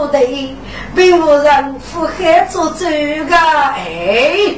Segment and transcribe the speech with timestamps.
[0.00, 0.56] 副是无敌，
[0.94, 2.84] 被无人负海做主
[3.28, 4.54] 个哎。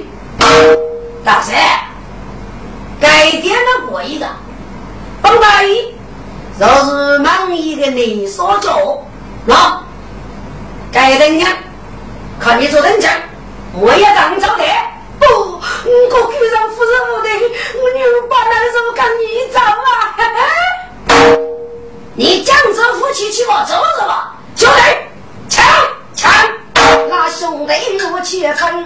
[1.24, 1.56] 大山，
[3.00, 4.26] 该点的过一个，
[5.20, 5.92] 帮大爷，
[6.58, 9.04] 就是忙一个你所做，
[9.46, 9.82] 那
[10.92, 11.48] 该等呀，
[12.38, 13.08] 看你做等着，
[13.74, 14.64] 我也当招的。
[15.18, 17.28] 不，我遇上夫人我的，
[17.80, 20.14] 我女儿把难受赶你走啊！
[22.14, 24.80] 你江浙夫妻去吧，走走吧，兄弟，
[27.66, 28.84] 那兄弟我且称。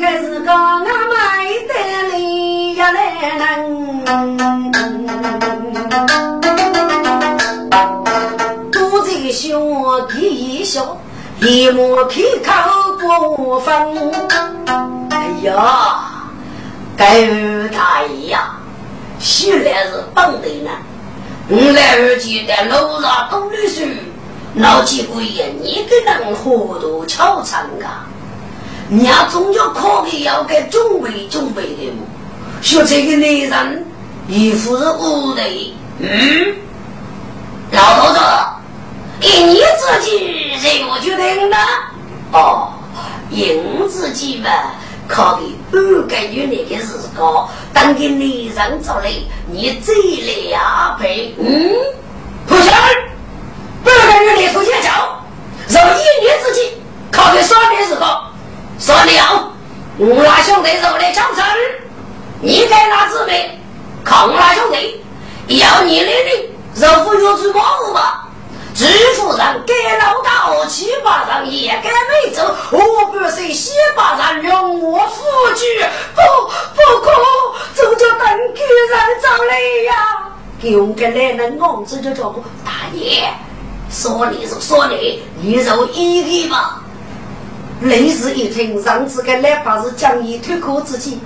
[0.00, 1.72] 该是个俺买的
[2.10, 3.00] 哩呀来
[3.38, 4.04] 能，
[8.70, 9.58] 肚子小
[10.08, 10.98] 皮一小，
[11.40, 12.52] 一摸皮口
[12.98, 13.74] 不分。
[15.10, 16.04] 哎呀，
[16.96, 17.22] 该
[17.68, 18.56] 大爷呀，
[19.18, 20.70] 虽然是本地人，
[21.48, 23.84] 我来二姐在楼上读的书，
[24.54, 28.06] 闹起鬼呀，你个人糊涂巧成啊！
[28.88, 32.04] 你要终究可以要给准备准备的么？
[32.60, 33.86] 说这个男人
[34.28, 35.42] 衣服是无的，
[35.98, 36.54] 嗯，
[37.70, 38.20] 老头子，
[39.20, 41.56] 以你自己怎么决定的？
[42.32, 42.72] 哦，
[43.30, 44.50] 因自己嘛，
[45.08, 49.08] 可给半个月那个时候，等给男人走了，
[49.50, 49.92] 你再
[50.26, 51.08] 来安排。
[51.38, 51.74] 嗯，
[52.46, 52.70] 不行，
[53.84, 54.88] 半个月里头先走，
[55.68, 58.22] 让一年之计，靠给双年时候。
[58.78, 59.52] 说了，
[59.98, 61.44] 我那兄弟肉来交成，
[62.40, 63.60] 你该拿姊妹，
[64.04, 65.04] 靠我那兄弟，
[65.48, 66.24] 要你的人
[66.74, 68.28] 肉不要去保护吧？
[68.74, 75.22] 朱夫人该老大七八上也该没走，我不是西八上让我夫
[75.54, 75.68] 君，
[76.14, 76.20] 不
[76.74, 77.12] 不可，
[77.76, 79.92] 就叫等客人走来呀！
[80.60, 82.34] 给我们个男人，我这就叫
[82.64, 83.32] 大爷，
[83.92, 86.82] 说你是说你，你就依依吧。
[87.82, 91.18] 雷氏一听，上次跟哪怕是将一推壳之际，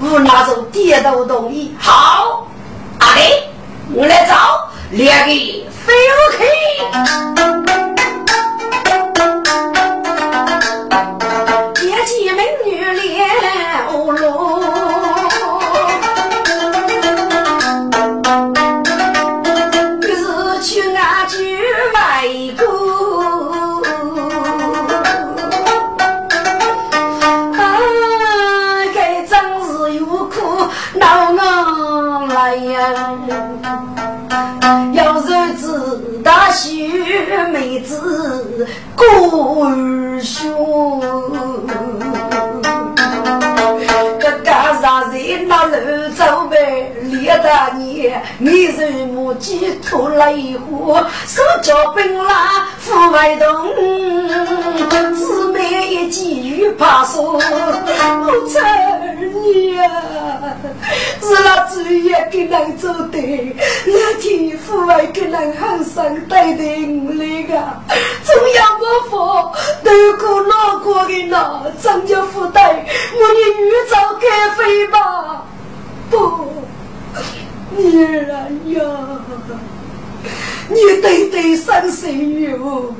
[0.00, 1.74] 无奈就点头同意。
[1.78, 2.46] 好，
[2.98, 3.22] 阿弟，
[3.94, 6.32] 我来找两个飞蛾
[48.38, 52.26] 你是母鸡吐泪花，手脚冰冷
[52.78, 53.68] 腹外痛，
[55.14, 57.40] 姊妹一见雨怕说，我
[58.48, 58.60] 操
[59.52, 59.90] 你呀！
[61.20, 63.18] 是那主也给人做的，
[63.86, 66.62] 那天父外给人很生带的
[67.14, 67.54] 那个，
[68.24, 69.52] 总要我佛，
[69.84, 72.84] 如果老过的那，张家福袋，
[73.14, 75.44] 我的玉早该飞吧？
[76.10, 76.18] 不，
[77.76, 78.30] 女人
[78.74, 78.82] 呀，
[80.68, 82.94] 你对对三岁哟，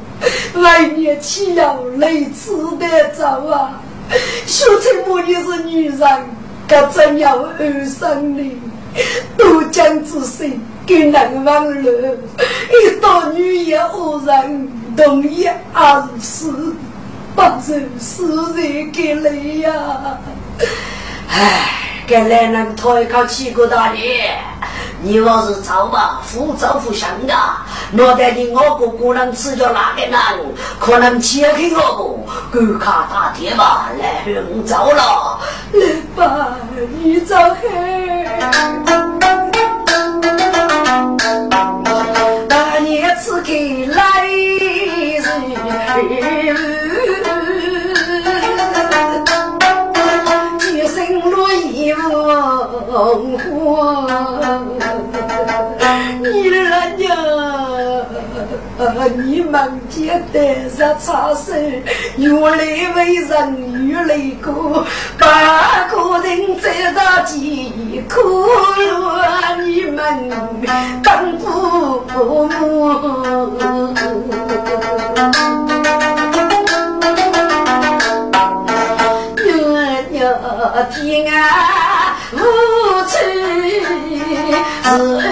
[0.54, 2.86] 来年岂要累死的
[3.16, 3.80] 走啊？
[4.46, 6.08] 说成我也是女人。
[6.68, 8.62] 可怎样二生呢？
[9.36, 12.16] 都江之水给难忘了，
[12.70, 16.74] 一到女也无人同意二死，
[17.34, 20.18] 不受世人给累呀！
[21.28, 24.38] 唉，该来那个抬高起过大脸。
[25.04, 27.34] 你要是走吧，福走福乡的，
[27.90, 30.12] 脑袋的我个姑娘吃着哪个人？
[30.78, 32.28] 可能切开我不？
[32.52, 35.40] 狗卡大爹吧，来人走了，
[35.72, 36.56] 来吧，
[37.02, 38.28] 你走嘿。
[59.52, 61.82] 你们家带着茶水，
[62.16, 64.82] 越来为人越来过，
[65.18, 68.16] 把个人再到几苦
[68.78, 70.30] 了，你们
[71.04, 71.44] 更不
[72.48, 72.92] 母。
[80.90, 82.36] 天啊，无
[83.06, 83.12] 处
[84.84, 85.31] 是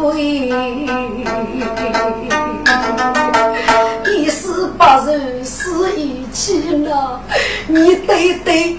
[0.00, 0.14] 山水。
[4.78, 7.20] 八十四一起了，
[7.66, 8.74] 你对对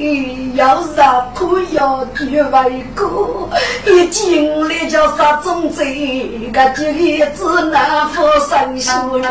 [0.55, 3.47] 要杀苦要绝为过，
[3.85, 9.25] 一经历叫杀种罪，个这日子难复生疏离，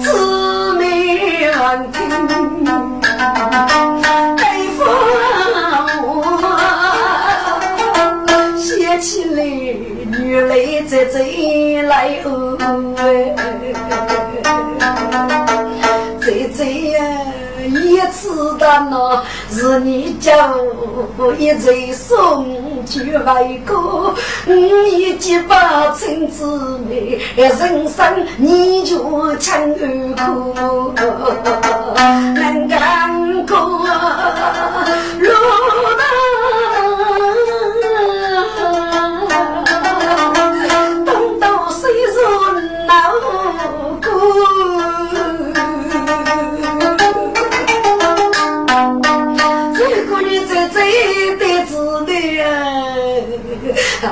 [0.00, 2.00] 姊妹们听，
[10.46, 12.56] 泪在这来哦。
[16.20, 17.00] 最最呀，
[17.64, 20.54] 一次的那是你叫
[21.38, 22.46] 一嘴送
[22.84, 24.14] 去外国，
[24.44, 24.68] 你
[25.00, 26.44] 一结把亲姊
[26.88, 27.50] 妹，人
[27.88, 30.94] 生你就千苦，
[32.34, 33.56] 能干过
[35.18, 35.28] 路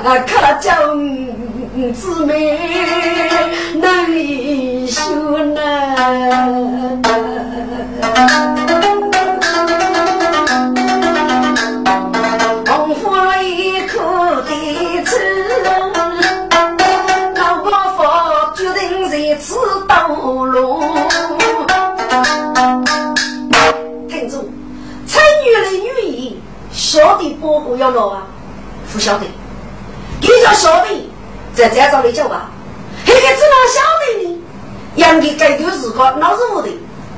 [0.07, 0.15] 可
[0.61, 0.71] 叫
[1.93, 2.57] 姊妹
[3.75, 5.03] 难以修
[5.47, 5.97] 难，
[12.67, 14.51] 红花一颗的
[15.05, 15.17] 吃，
[17.35, 18.05] 老伯父
[18.55, 19.57] 决定在此
[19.89, 20.85] 道路。
[24.09, 24.49] 听住，
[25.05, 26.39] 参与的女意，
[26.71, 28.23] 晓得伯伯要老啊，
[28.93, 29.27] 不晓得。
[31.57, 32.51] 在这找你叫吧，
[33.07, 34.43] 那个只能晓得呢。
[34.97, 36.69] 杨的这段时光老是我的，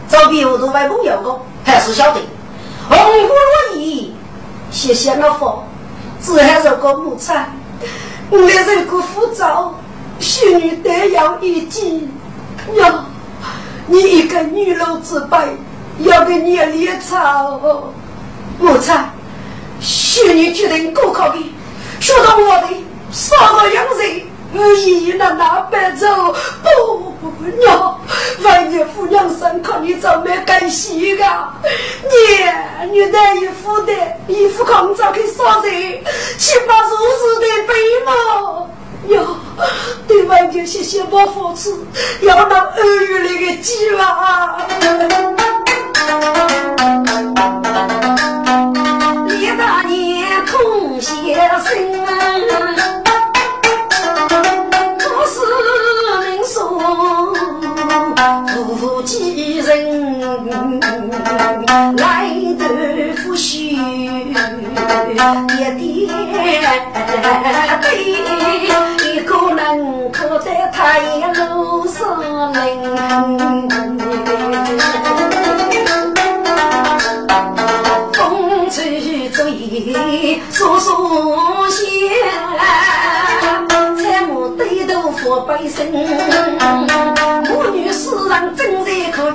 [0.08, 2.20] 找别户都外朋友个，还是晓得。
[2.88, 3.34] 红火
[3.74, 4.12] 落雨，
[4.70, 5.64] 谢谢老佛，
[6.22, 7.50] 只还是个木材。
[8.30, 9.70] 我的人过复杂，
[10.20, 12.08] 需女得要一计。
[12.76, 13.06] 呀，
[13.88, 15.36] 你一个女老之辈，
[15.98, 17.60] 要给你脸草
[18.60, 19.10] 木材，
[19.80, 21.52] 需女决定过考的，
[21.98, 22.68] 说到我的。
[23.10, 24.20] 杀了两人，
[24.54, 26.06] 无意那那白走，
[27.20, 28.00] 不娘，
[28.42, 31.24] 万一夫娘生看你怎么干洗个？
[32.02, 33.92] 你你带一副的，
[34.26, 35.72] 一副扛着去杀人，
[36.38, 37.46] 岂不如此的。
[37.68, 37.74] 悲
[38.06, 38.12] 吗？
[39.08, 39.22] 呀，
[40.06, 41.86] 对万一谢谢我父子，
[42.22, 44.58] 要那儿女那个计划。
[49.26, 53.07] 李大年空先生。
[61.96, 62.04] 来
[62.58, 62.62] 得
[63.16, 63.76] 夫婿，
[65.46, 65.82] 爹爹
[67.82, 67.84] 对
[69.04, 69.60] 一个人
[70.10, 71.00] 可在太
[71.34, 71.98] 楼上
[72.54, 72.58] 林，
[78.14, 79.36] 风吹吹
[80.52, 80.88] 簌簌
[81.70, 81.78] 响，
[85.58, 85.90] 头佛百姓，
[87.50, 89.34] 母女世上真在可有。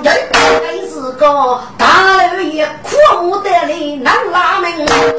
[1.16, 2.96] 个大老爷苦
[3.38, 3.68] 得来
[4.02, 4.68] 难拉门，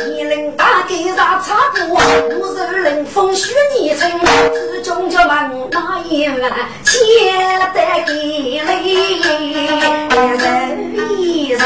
[0.10, 4.12] 一人打给上差不，五十人风雪泥尘，
[4.54, 6.38] 之中就问那一万，
[6.84, 7.00] 钱
[7.74, 9.22] 得给来人一
[11.52, 11.64] 人。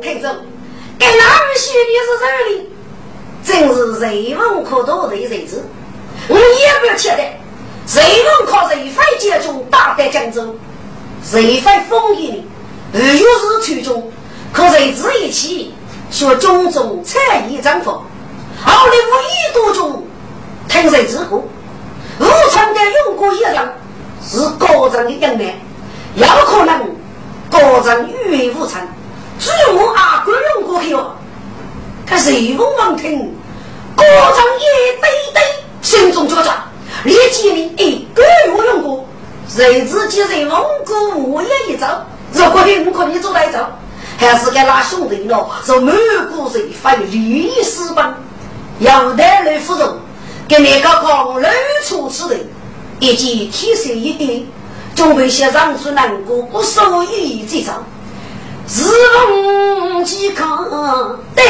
[0.00, 0.34] 听着，
[0.98, 2.50] 给哪儿学的是这里？
[3.46, 5.64] 真是人文可多的日子。
[6.28, 7.38] 我也不要期待，
[7.94, 10.42] 人文靠人非接中大得江州，
[11.30, 12.42] 人非风雨
[12.92, 13.22] 二月日
[13.64, 14.12] 途中，
[14.52, 15.72] 可谁知一起
[16.10, 17.92] 学种种才艺章法，
[18.60, 20.02] 好的无意多中
[20.68, 21.46] 听谁之过，
[22.18, 23.54] 无常的用过一人
[24.26, 25.54] 是高人的应难，
[26.16, 26.80] 有可能
[27.48, 28.82] 高人语言无常，
[29.38, 31.12] 只有我阿哥用过去哦。
[32.08, 33.35] 可谁不忘听？
[33.96, 35.42] 歌唱一堆堆，
[35.80, 36.52] 心中觉着
[37.04, 38.28] 立即呢，一个月
[38.74, 39.06] 用过，
[39.48, 42.04] 谁自己在蒙古我也一招。
[42.32, 43.58] 如果你可以做来走，
[44.18, 45.96] 还是该拉兄弟咯，说蒙
[46.32, 48.04] 古人非利益私奔，
[48.80, 49.96] 要带来芙蓉，
[50.46, 51.50] 给那个狂人
[51.84, 52.36] 处置的，
[53.00, 54.44] 以及提升一点，
[54.94, 57.72] 准备些让出难过不受益这种。
[58.68, 58.82] 日
[59.14, 60.44] 逢饥渴
[61.34, 61.44] 戴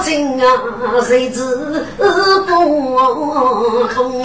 [0.00, 0.46] 靠近啊，
[1.06, 1.44] 谁知
[1.98, 2.02] 不
[2.48, 4.24] 通？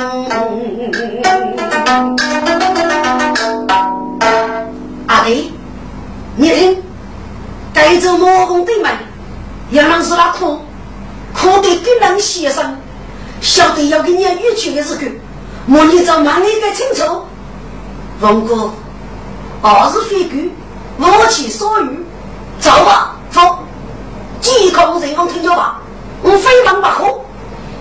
[5.05, 5.51] 阿弟，
[6.37, 6.81] 你听。
[7.73, 8.89] 带着魔宫的门，
[9.71, 10.59] 要让是那苦，
[11.33, 12.63] 苦的更能牺牲，
[13.41, 15.01] 晓得要给你预去的时候，
[15.65, 17.23] 莫你找忙你个清楚。
[18.21, 18.71] 文哥，
[19.61, 20.37] 二是非狗，
[20.99, 22.05] 无其所欲，
[22.61, 23.41] 走吧，走。
[24.45, 25.81] 健康人工听着吧，
[26.21, 27.19] 我非常不可，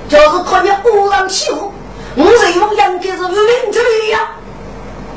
[0.09, 1.71] 就是看你偶然起舞，
[2.17, 4.31] 我人工应该是无名之辈呀，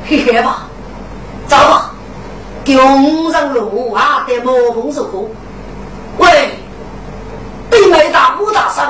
[0.06, 0.68] 嘿嘿吧，
[1.46, 1.94] 走吧。
[2.66, 5.34] 穷人路啊，得毛风受苦。
[6.18, 6.58] 喂，
[7.70, 8.84] 对面大武大生，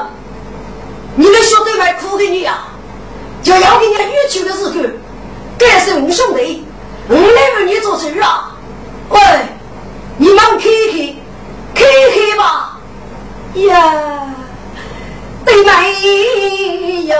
[1.15, 2.65] 你们兄弟们苦给你呀，
[3.41, 4.73] 就要给你约去的时候，
[5.57, 6.67] 该是我兄弟，
[7.09, 8.51] 我来为你做主啊。
[9.11, 9.21] 喂，
[10.17, 11.28] 你们看看，
[11.79, 12.77] 看看吧。
[13.55, 14.35] 呀，
[15.45, 17.17] 对面呀，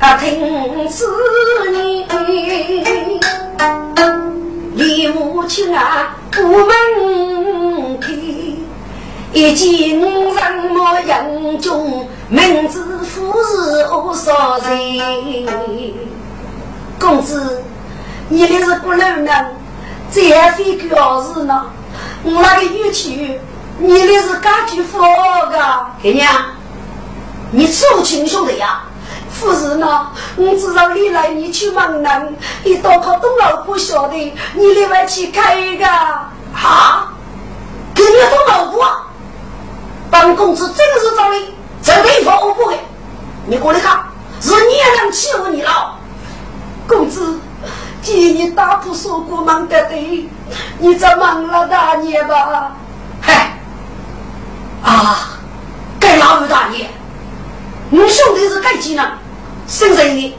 [0.00, 1.06] 啊，听思
[1.70, 2.08] 念。
[4.74, 6.68] 李母亲啊，不门
[8.00, 8.12] 开，
[9.32, 15.46] 一见人模样中，名字富是多少人？
[16.98, 17.62] 公子，
[18.28, 19.30] 你的是不能呢，
[20.10, 21.66] 再非表示呢？
[22.22, 23.38] 我那个语气，
[23.78, 25.86] 你那是家具佛个？
[26.02, 26.54] 给你啊，
[27.52, 28.82] 你出亲兄弟呀？
[29.30, 32.08] 夫人呢，我知道你来，你去忙呢。
[32.64, 37.12] 你多靠东老不晓得，你另外去开一个啊？
[37.94, 38.86] 给你东老婆，
[40.10, 42.80] 本公子真是找你，这地方我不会。
[43.46, 44.04] 你过来看，
[44.40, 45.98] 是你能欺负你了。
[46.88, 47.38] 公子，
[48.06, 50.28] 既然你大夫说过忙得对，
[50.78, 52.76] 你再忙了大年吧。
[53.20, 53.58] 嗨，
[54.80, 55.30] 啊，
[55.98, 56.88] 该老五大爷，
[57.90, 59.04] 你兄弟是该技能。
[59.66, 60.36] 生人的，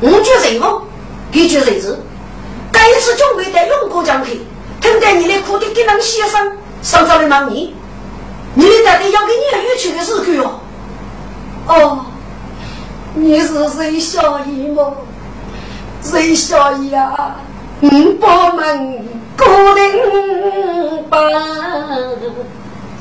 [0.00, 0.84] 我觉人物，
[1.30, 2.00] 给觉人质。
[2.72, 4.40] 这一次准备带永国将去，
[4.80, 7.76] 听得你的苦的给人先生上早的忙你，
[8.54, 10.60] 你的到底要给你约去的时候哦。
[11.66, 12.06] 哦，
[13.12, 14.94] 你是谁小姨吗？
[16.02, 17.36] 谁小姨啊？
[17.80, 19.04] 五宝门
[19.36, 19.82] 高定
[21.08, 21.20] 班，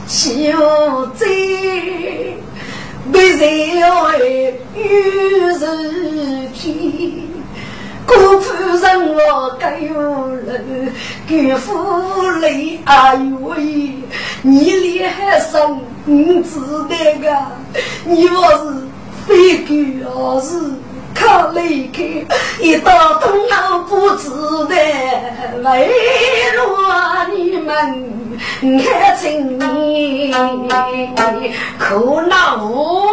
[0.08, 2.38] 小贼。
[3.12, 3.44] 为人
[4.06, 4.82] 为遇
[5.60, 6.74] 日天，
[8.06, 9.92] 辜负人我该有
[10.36, 10.94] 人，
[11.28, 13.96] 辜负泪啊为
[14.44, 16.88] 你厉害生你知道
[17.20, 17.26] 个，
[18.06, 18.64] 你我是
[19.28, 19.74] 非狗
[20.14, 20.60] 而是。
[21.14, 22.04] 靠离开，
[22.60, 24.30] 一到东楼不知
[24.68, 24.76] 的，
[25.64, 25.88] 为
[26.56, 27.70] 了你们
[28.84, 30.32] 看清你，
[31.78, 33.08] 可恼我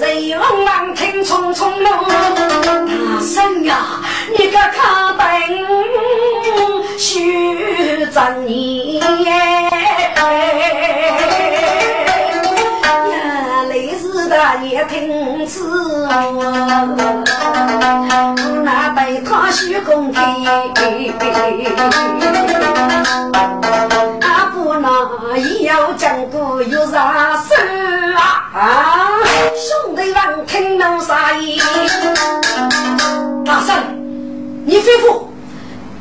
[0.00, 4.00] 谁往南听匆匆路，大声呀，
[4.36, 5.24] 你个卡灯
[6.98, 9.00] 须着你。
[14.56, 16.32] 大爷听此话，
[18.64, 20.22] 那被他许公开，
[24.22, 27.52] 阿不那要讲过有啥事
[28.14, 28.48] 啊？
[28.54, 29.20] 啊，
[29.84, 31.34] 兄弟们听懂啥？
[31.34, 31.60] 意？
[33.44, 33.76] 大圣，
[34.64, 35.24] 你吩咐，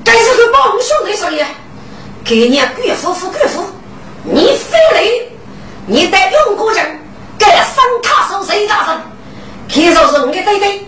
[0.01, 1.45] 该是个帮兄弟说的，
[2.23, 3.65] 给你贵夫夫贵夫，
[4.23, 5.29] 你非得
[5.87, 7.01] 你带用过人。
[7.37, 9.01] 给三他手谁大声？
[9.67, 10.87] 听说是我的弟弟，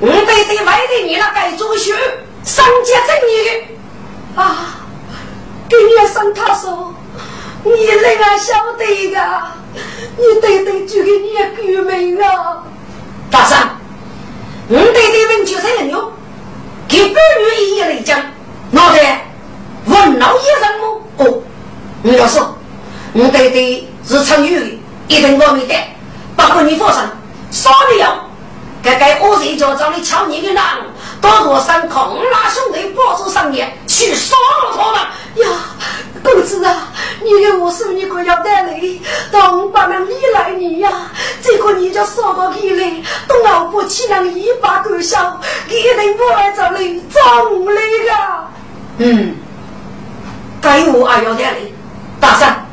[0.00, 1.94] 我弟弟外地你那该做学，
[2.44, 4.80] 上街正义的啊！
[5.68, 6.92] 给你三卡手，
[7.64, 7.70] 你
[8.02, 9.42] 那个晓得的，
[10.16, 12.62] 你弟弟就给你救命啊！
[13.30, 13.56] 大声，
[14.68, 16.12] 我弟弟问就谁人用？
[16.88, 18.20] 给半月一夜来讲，
[18.70, 19.26] 脑袋
[19.86, 21.02] 问老一人么？
[21.18, 21.42] 哦，
[22.02, 22.56] 我要说，
[23.12, 25.74] 我弟弟是成语的，一定我没得，
[26.36, 27.02] 不过你放心
[27.50, 28.06] 啥理由，
[28.82, 30.62] 该该我这就找你抢你的囊，
[31.20, 35.00] 到我山空拉兄弟抱住上面去杀了他们
[35.44, 35.48] 呀！
[36.24, 36.88] 公子啊，
[37.22, 38.80] 你给我说你可要带来，
[39.30, 40.90] 等把那依赖你呀，
[41.40, 42.90] 这个你就说到起来，
[43.28, 48.12] 等老婆起来一把狗笑，一定不来找你找你个。
[48.98, 49.36] 嗯，
[50.60, 51.58] 该我还要带来，
[52.18, 52.66] 大山，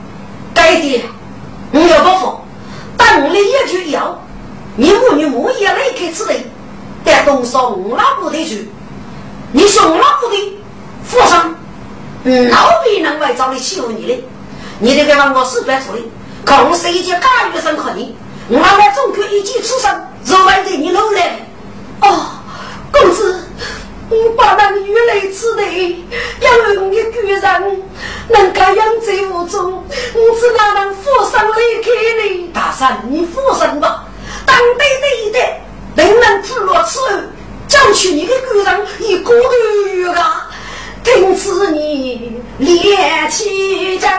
[0.55, 1.03] 该的，
[1.75, 2.39] 你要不服，
[2.95, 4.21] 等你一句要，
[4.75, 6.35] 你母女母也来开此地，
[7.03, 8.69] 但东送老婆的去，
[9.51, 10.59] 你送老婆的，
[11.03, 11.55] 富上。
[12.23, 14.23] 老别人来找你欺负你的，
[14.77, 16.11] 你这个让我死不处理，
[16.45, 18.15] 可我是一件假医生可你，
[18.49, 19.91] 我来中国一级出身，
[20.23, 21.21] 是为的你努力。
[22.01, 22.29] 哦，
[22.91, 23.43] 公子，
[24.13, 26.05] 我把那鱼来吃的，因
[26.41, 27.41] 为我的巨人
[28.29, 31.89] 能够养在屋中，我是哪能负伤离开
[32.29, 32.47] 你？
[32.53, 34.05] 大山，你负伤吧，
[34.45, 35.39] 当对对的，
[35.95, 37.07] 能能不落此后，
[37.67, 40.49] 将去你的巨人一个都有啊！
[41.03, 42.95] 听此你烈
[43.29, 44.09] 气正，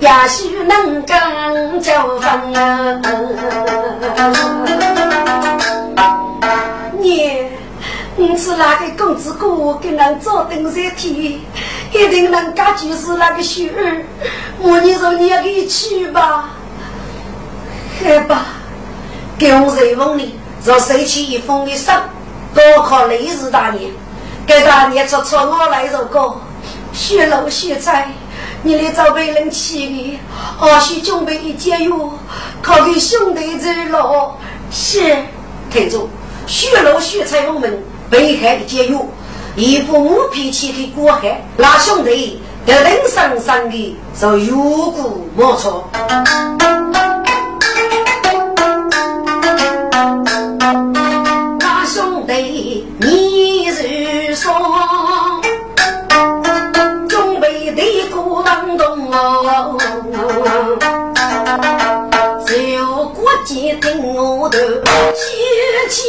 [0.00, 2.52] 也许能更交锋。
[6.98, 7.46] 你。
[8.14, 11.40] 你是那个公子哥给人做登山天，
[11.92, 14.04] 一定能干就是那个秀儿。
[14.58, 16.50] 我你说你要给去吧？
[18.04, 18.44] 好吧，
[19.38, 21.92] 给我随风里若收起一封的信，
[22.54, 23.90] 高考历史大年，
[24.46, 26.34] 给大年出出我来首歌，
[26.92, 28.10] 雪露雪菜，
[28.64, 30.18] 你来找别人去的，
[30.56, 31.90] 或许准备一件药，
[32.62, 34.30] 靠给兄弟走路。
[34.70, 35.16] 是，
[35.70, 36.08] 听着，
[36.46, 37.82] 雪露雪菜我们。
[38.08, 38.98] 北海的监狱，
[39.56, 45.88] 一副木皮漆的过海，那兄弟得人生生的是有骨莫错。
[59.12, 60.16] 当咚哦，
[62.72, 64.58] 有国际听我的，
[65.12, 65.20] 切
[65.90, 66.00] 切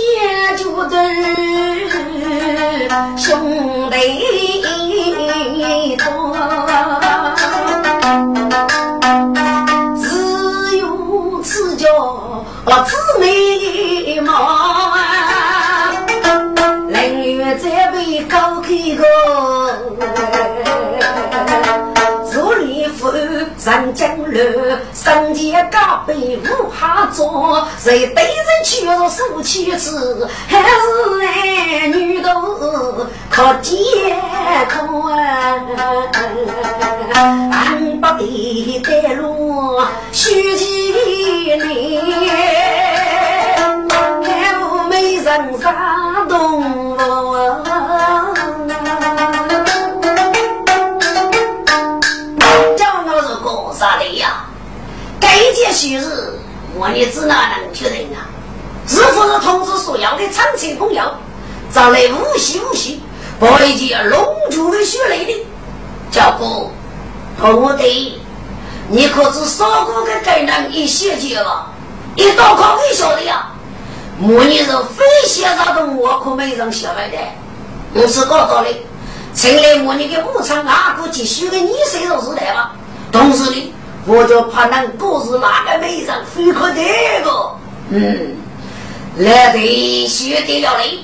[0.57, 0.95] 就得。
[3.17, 3.97] 兄弟
[5.97, 6.05] 多，
[9.97, 11.85] 只有此家
[12.85, 14.95] 姊妹嘛，
[16.87, 19.03] 人月再被高开个。
[23.63, 24.37] 上江路，
[24.93, 26.45] 上前高背无
[26.77, 30.65] 下坐，谁对人去说手起子，还是
[31.21, 32.29] 男女都
[33.29, 33.79] 可健
[34.67, 35.07] 康。
[37.13, 39.79] 俺不得带路
[40.11, 40.93] 须几
[41.55, 41.57] 年，
[44.25, 44.53] 还
[44.89, 45.23] 没人
[45.61, 45.92] 杀
[55.63, 56.37] 这件喜事，
[56.75, 58.27] 我你只哪能决定啊？
[58.85, 61.01] 是不是通知所要的长车朋友，
[61.73, 63.01] 找来无锡无锡，
[63.39, 64.21] 把一件隆
[64.51, 65.45] 重的雪来的？
[66.11, 66.69] 教姑，
[67.39, 68.19] 徒弟，
[68.89, 71.71] 你可知少过个该人一些去了？
[72.17, 73.47] 一道考你晓得呀？
[74.19, 77.17] 莫你是非现实动物，可没人晓得的。
[77.93, 78.81] 我是告诉你，
[79.33, 82.73] 请来莫你的武昌阿哥继续的你谁都是来吧。
[83.13, 83.73] 同时呢。
[84.05, 87.51] 我就怕能过是哪个美人非可这个，
[87.89, 88.35] 嗯，
[89.17, 90.99] 来得学得了嘞，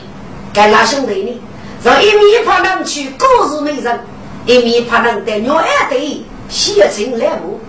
[0.53, 1.41] 该那兄弟呢？
[1.81, 3.99] 让一面怕能去过是美人，
[4.45, 7.61] 一面怕能得鸟儿的写情来目。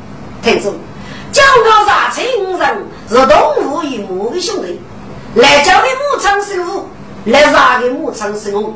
[0.42, 0.74] 听众，
[1.30, 4.80] 讲到啥情人是动物与母的兄弟，
[5.34, 6.88] 来教的母长生物，
[7.26, 8.74] 来啥的母长生物，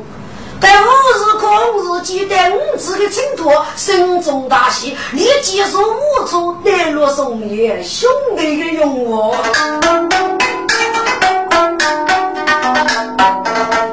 [0.59, 1.49] 但五日空
[1.97, 9.35] 日记得五子的请托，心中大喜，立即说五处带落送爷兄弟的用我。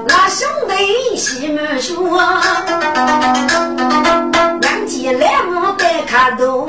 [0.06, 1.96] 那兄弟喜满说，
[4.60, 6.68] 两姐两母别看多。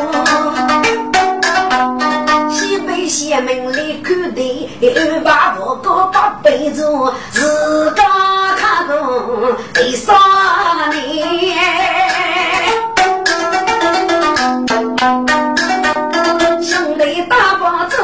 [2.50, 4.42] 西北西门里看的，
[4.80, 7.62] 一把我哥把背着，自家看
[9.44, 10.16] 中第三
[10.92, 11.58] 年。
[16.62, 17.98] 兄弟大把走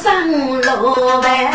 [0.00, 0.30] 上
[0.62, 1.50] 路呗，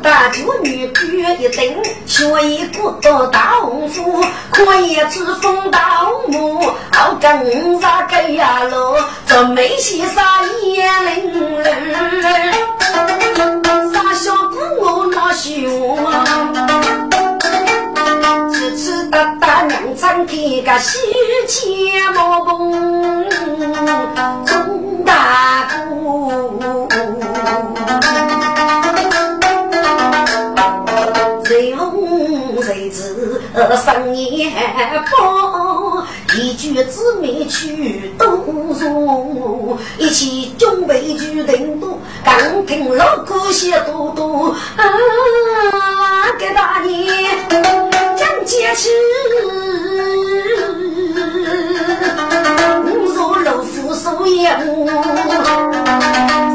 [0.00, 6.60] 大舅女婿一等，学一个大红夫，可以吃风大木。
[6.92, 8.96] 好跟啥个呀喽？
[9.26, 10.22] 这没戏啥
[10.62, 11.60] 眼灵
[19.94, 20.98] 哒娘长给个喜
[21.46, 22.72] 钱毛公，
[24.44, 26.88] 钟大姑，
[31.44, 33.40] 谁问谁知
[33.76, 34.52] 生意
[35.10, 36.02] 不？
[36.36, 41.96] 一句子没去东入，一起准备去定都。
[42.24, 44.84] 刚听老哥写多多，啊，
[46.38, 47.30] 给大爷
[48.44, 48.90] 讲解释。
[52.86, 54.86] 我若老夫手也无，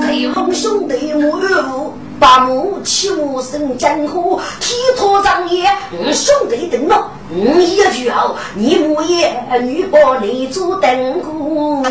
[0.06, 1.98] 谁红兄弟我？
[2.20, 5.66] 把母欺我生江湖，体托长爷，
[6.14, 7.10] 兄弟等了。
[7.30, 11.82] 你一句好，你母也女把你做等姑。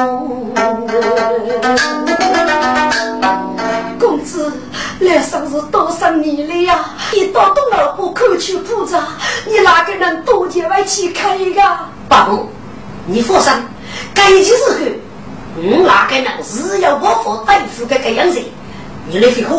[3.98, 4.52] 公子，
[5.00, 6.84] 来生是多少年了呀？
[7.12, 9.02] 一到东老婆口去铺着，
[9.46, 11.62] 你哪个人多见外去看一个？
[12.06, 12.48] 爸母，
[13.06, 13.50] 你放心，
[14.12, 18.38] 该几时候，我哪个人只要我服对付这个样子，
[19.08, 19.56] 你来废话。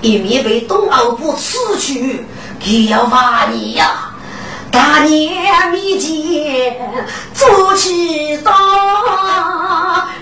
[0.00, 2.24] 一面被东欧部辞去，
[2.60, 4.12] 他要罚你呀！
[4.70, 6.76] 大年米前
[7.32, 8.52] 做起刀，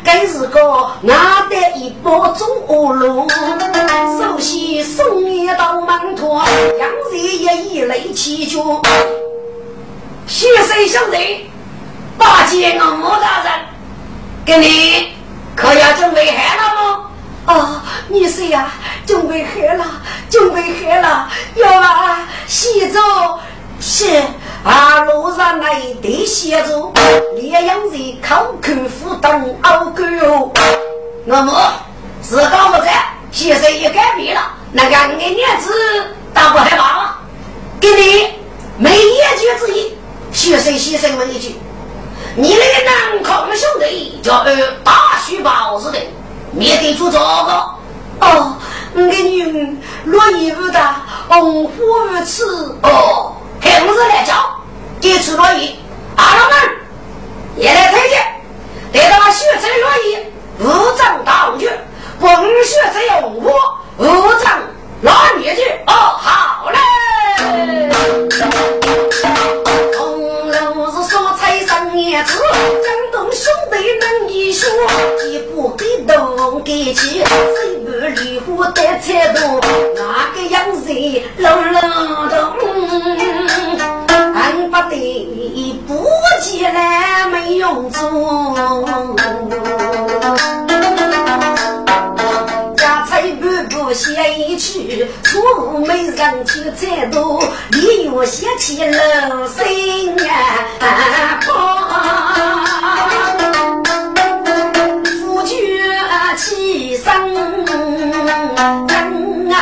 [0.04, 3.26] 该是个拿得一包中恶路，
[4.20, 6.36] 首先送你到门头，
[6.78, 8.80] 杨子也以泪祈求。
[10.26, 11.50] 谢岁兄弟，
[12.16, 13.52] 大姐我莫大人，
[14.44, 15.14] 给你
[15.56, 17.10] 可要准备好了吗？
[17.46, 18.70] 哦，你是呀，
[19.06, 19.84] 准备好了，
[20.30, 23.38] 准备好了，要啊，洗澡
[23.80, 24.22] 是
[24.64, 26.90] 啊，路上来得洗澡，
[27.36, 30.52] 烈阳热，口口腹动熬狗哦。
[31.26, 31.72] 那么
[32.22, 32.88] 是搞不着，
[33.30, 34.40] 现在也改变了，
[34.72, 35.70] 那个二年子
[36.32, 37.18] 大不害怕了。
[37.78, 38.30] 给你
[38.78, 39.94] 没一句之一，
[40.32, 41.56] 学生先生问一句：
[42.36, 45.98] 你那个南康兄弟叫呃大须包子的？
[46.56, 47.74] 面对住这个。
[48.20, 48.56] 哦，
[48.94, 50.80] 我的女儿落衣服的
[51.28, 51.72] 红花
[52.10, 54.34] 如此哦，还不是来叫，
[55.00, 55.70] 这次落雨，
[56.16, 56.56] 阿老们
[57.56, 58.24] 也来推荐，
[58.92, 60.18] 得到学生落衣，
[60.60, 61.68] 五张大红军，
[62.20, 62.30] 红
[62.62, 63.50] 学生红花，
[63.98, 64.04] 五
[64.42, 64.60] 张
[65.02, 66.78] 拉女去，哦，好嘞。
[72.22, 72.30] 红楼是说财生年子，
[72.82, 74.68] 江东兄弟能一说，
[75.26, 77.26] 一步给动给起，谁
[77.84, 79.60] 不离火得财多？
[79.96, 80.92] 哪个样子
[81.38, 81.80] 老老
[82.28, 82.38] 动，
[84.34, 84.94] 俺不得
[85.88, 86.06] 不
[86.40, 87.98] 起来没用处
[93.68, 93.74] 处。
[93.92, 101.40] 写一去，错没人去猜度，你又写起了心啊！
[105.20, 105.56] 夫君
[106.36, 107.04] 起身
[108.88, 109.56] 登啊，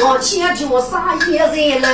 [0.00, 1.88] 我前脚啥也在了。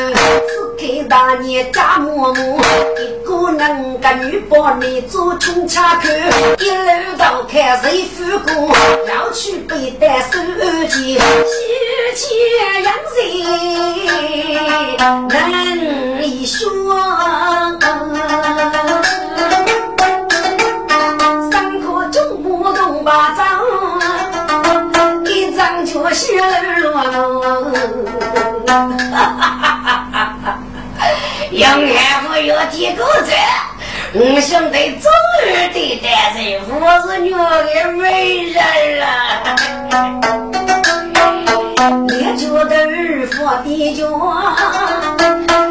[0.77, 2.61] 给大年家嬷嬷，
[3.01, 6.09] 一个能个女帮你做穷恰口，
[6.59, 8.77] 一路到看谁富过，
[9.09, 10.39] 要去背单手
[10.89, 11.21] 机，喜
[12.15, 12.35] 气
[14.99, 15.39] 洋人
[16.19, 16.95] 能一说，
[21.51, 23.63] 三颗中不动巴掌，
[25.25, 26.39] 一张就血
[26.83, 27.65] 落落。
[31.57, 33.33] 杨海福有几个字？
[34.13, 35.11] 我兄弟终
[35.47, 36.75] 于对待人，我
[37.09, 38.55] 是女的美人
[38.99, 39.03] 了。
[42.07, 43.99] 你觉得儿夫的家，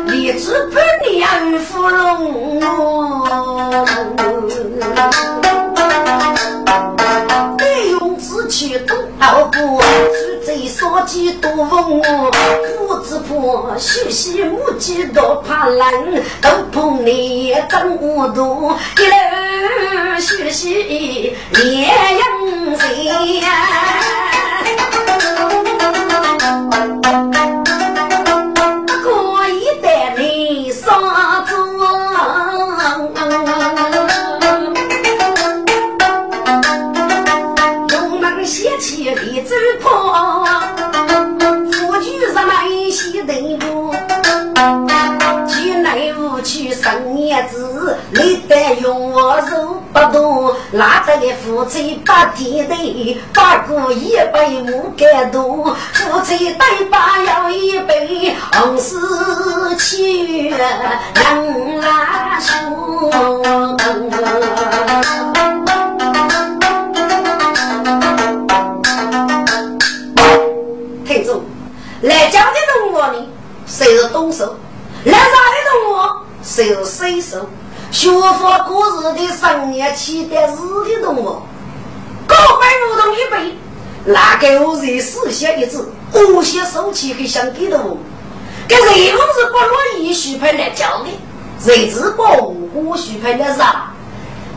[0.07, 1.23] 立志不念
[1.59, 2.59] 芙蓉。
[8.55, 12.01] 用志气东道过，去贼杀鸡多风。
[12.77, 18.73] 父子婆休息母鸡多怕冷，都碰你真糊涂。
[18.97, 23.41] 一来休息连养谁
[38.85, 40.45] 起李走破，
[41.71, 43.91] 夫君上来洗内部。
[45.47, 52.75] 去内务去生年子，你得用我手不动，拉得个夫妻把地头，
[53.33, 62.55] 把过一杯木盖多，夫妻对把要一杯红丝去能拉说。
[74.25, 74.55] 动手？
[75.03, 77.47] 来啥的动物，谁是水手？
[77.91, 81.41] 学佛故事的三年期的日的动物，
[82.27, 83.55] 高百无动一倍，
[84.05, 85.77] 那个我人死下一只，
[86.11, 87.97] 无限收起给相给的我。
[88.67, 91.09] 这人工是不乐意许配来教的，
[91.59, 93.91] 谁知保护许配的啥？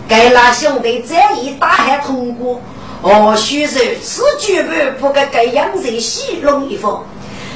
[0.09, 2.59] 该那兄弟这一大海通过。
[3.02, 4.72] 哦，许是此举不
[5.09, 7.04] 不该该养人戏弄一方，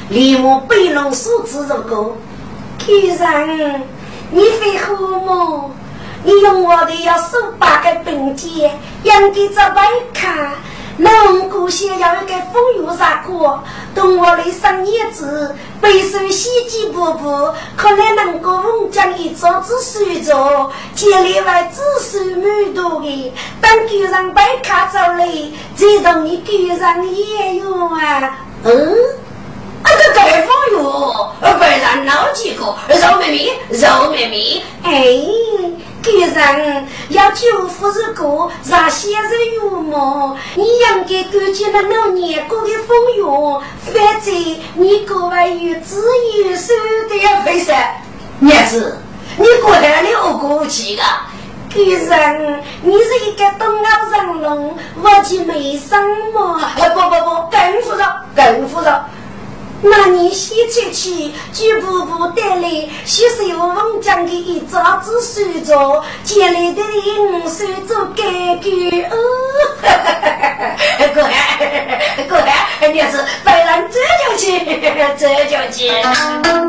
[0.09, 2.15] 立马被龙所指如果，
[2.79, 3.81] 先生，
[4.31, 5.71] 你会好么？
[6.23, 10.51] 你用我的要手把个并肩，养给这外看。
[10.95, 13.63] 能够想要一个风雨啥过，
[13.95, 25.27] 等我的生叶子，背手洗几步步，可能能够稳将一招子水着，建立外子孙满多的，等狗上白卡走来，
[25.75, 28.95] 再同你狗上也有啊，嗯。
[29.83, 30.75] 那个盖风雨，
[31.39, 34.91] 不然闹几个肉妹妹，肉妹妹，哎。
[36.03, 40.37] 给人要救夫是个让先生有么？
[40.55, 43.23] 你应该感激了老年过的风雨，
[43.85, 44.35] 反正
[44.73, 46.03] 你格外有子
[46.43, 47.73] 有孙的呀，为啥？
[48.41, 48.99] 儿子，
[49.37, 51.03] 你过来了过去个？
[51.69, 55.97] 给人，你是一个东奥人龙，我就没什
[56.33, 56.59] 么。
[56.75, 59.05] 不不不，更复杂，更复杂。
[59.85, 62.69] 那你先出去，就步步带来，
[63.05, 68.23] 吸收我讲的一招子水着，借 来的人水着改
[68.61, 68.69] 革
[69.11, 69.15] 哦。
[71.13, 74.45] 过来，过来，你是白人这就去，
[75.19, 75.91] 这就去。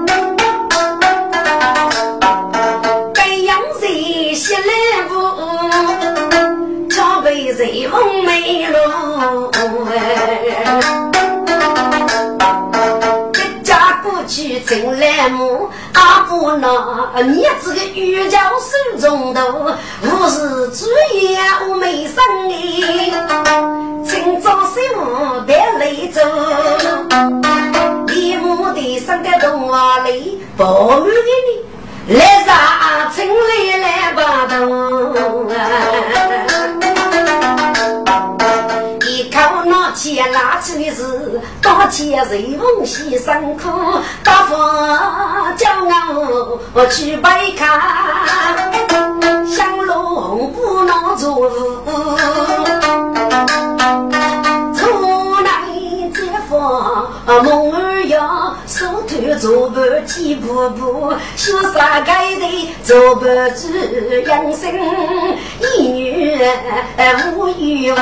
[16.65, 19.41] 那，你这个玉教手中头，
[20.01, 22.17] 我是主演我没生
[22.49, 22.55] 的，
[24.03, 26.23] 今朝十五带雷走，
[28.07, 31.11] 你母的生个动画里，保安的
[32.07, 35.05] 你来啥城里来把头
[35.45, 35.55] 靠
[40.35, 43.71] 拿起的是大钱随风牺牲苦，
[44.25, 47.65] 大方骄傲我去摆卡，
[49.47, 51.49] 香龙不能做。
[54.75, 55.51] 出来
[56.13, 57.09] 这方
[57.45, 63.69] 梦儿呀，手头做不几步步，潇洒盖的做不住
[64.27, 64.69] 养生
[65.61, 66.43] 一女
[67.37, 67.93] 无语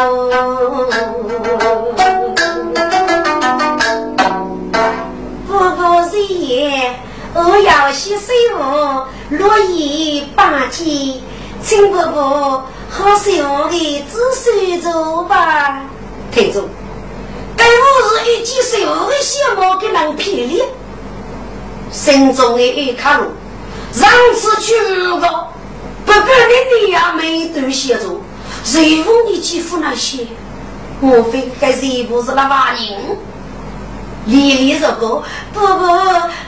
[5.62, 6.02] 哦。
[6.02, 6.98] 不是也，
[7.34, 8.26] 我要洗手，
[9.30, 11.22] 落叶八斤，
[11.62, 15.82] 请伯伯好手的仔细做吧。
[16.30, 16.68] 听众，
[17.56, 20.64] 该我是一件手的小毛给人骗了，
[21.90, 23.26] 心中的一卡路，
[23.92, 24.74] 上次去
[25.20, 25.48] 过，
[26.04, 28.22] 不管你你也没多协助，
[28.64, 30.26] 随风的欺负那些。
[31.00, 32.96] 莫非该是不是那玩意？
[34.24, 35.66] 粒里如果不不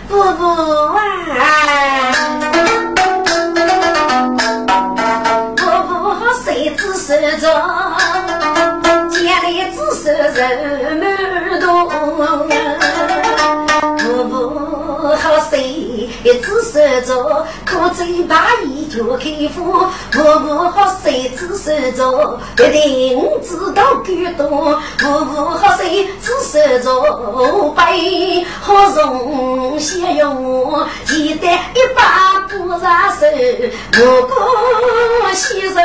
[0.08, 0.44] 不不
[1.34, 1.42] 啊，
[5.56, 5.92] 不不
[6.44, 7.08] 谁知手
[7.40, 7.50] 中，
[9.10, 11.04] 家里只手人满
[11.60, 11.66] 多。
[13.98, 14.32] 不不
[15.16, 17.14] 好谁知手中，
[17.64, 18.34] 可真把。
[18.94, 24.46] 就开腹，我不好谁只手着，一定知道更多，
[25.04, 26.86] 我不好谁只手着，
[27.70, 33.26] 背好容先用，记得一把不扎手，
[33.98, 34.32] 我不
[35.34, 35.80] 洗手，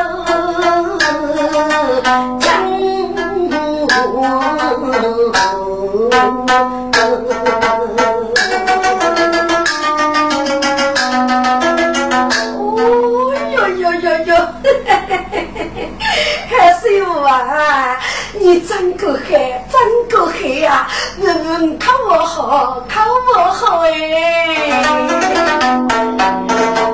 [18.40, 20.88] 你真够黑，真够黑呀！
[21.20, 23.90] 人人看我好，看我好哎！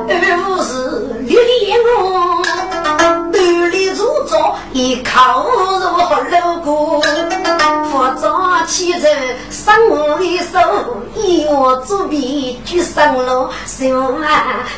[0.10, 0.14] 二
[0.48, 0.74] 五是
[1.24, 2.42] 绿脸我，
[3.32, 3.38] 独
[3.68, 5.80] 立入座，一靠入
[6.32, 7.02] 楼阁，
[7.86, 9.08] 服装气质
[9.66, 10.60] 生我的手，
[11.16, 14.14] 以我作弊举上路，希望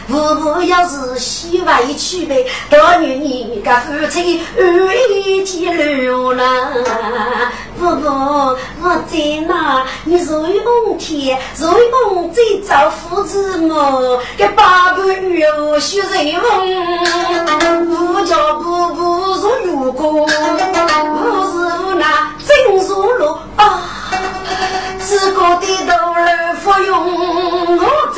[0.08, 4.64] 父母要是喜欢去呗，多女你个夫妻二
[4.96, 6.46] 一起流浪。
[7.78, 16.44] 不过我在哪，你瑞梦天，瑞梦最早父子母，给八个月我学瑞梦，
[17.88, 23.82] 不叫不不如如果，不是那真如路啊，
[25.00, 26.92] 自个的头来服用
[27.78, 27.82] 我
[28.16, 28.18] 真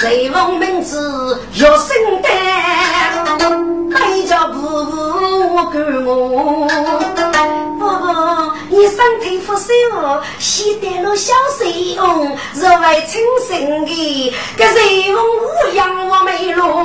[0.00, 2.30] 瑞梦名字要生丹。
[5.54, 6.08] 我管我，
[7.78, 16.82] 婆婆，你身体不舒服，先带了小水翁，热外清醒的，这水翁无养我没落，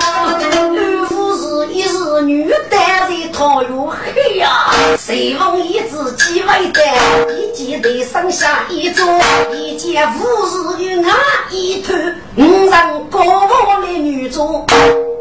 [2.21, 6.83] 女单在讨哟嘿呀，水翁一只鸡尾蛋，
[7.29, 9.05] 一件得上下一桌，
[9.53, 11.15] 一件五日与俺
[11.51, 11.93] 一头，
[12.35, 14.65] 五人高房的女桌，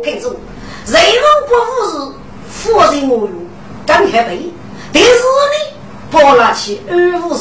[0.03, 0.37] 听住，
[0.87, 2.13] 水翁不五日。
[2.51, 3.31] 夫人我用
[3.87, 4.51] 刚开背，
[4.93, 5.77] 但是呢，
[6.11, 7.39] 包拿起二五日，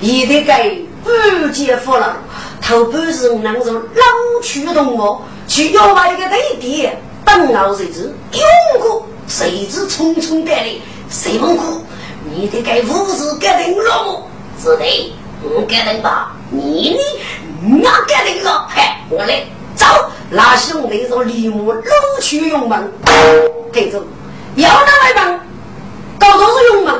[0.00, 2.16] 也得给二姐夫了。
[2.60, 10.74] 头半是能从老驱动我去要买一个对点，等老谁知用过谁知匆匆赶来，
[11.08, 11.80] 谁问过？
[12.32, 14.22] 你得给五日决定了，
[14.62, 16.32] 是的，我决定吧。
[16.50, 16.98] 你呢？
[17.82, 19.42] 我决定了，嘿，我来
[19.74, 19.86] 走。
[20.30, 22.92] 那兄弟说立马老去用门，
[23.72, 24.02] 跟着。
[24.56, 25.40] 要那外帮，
[26.18, 26.94] 到都是用门，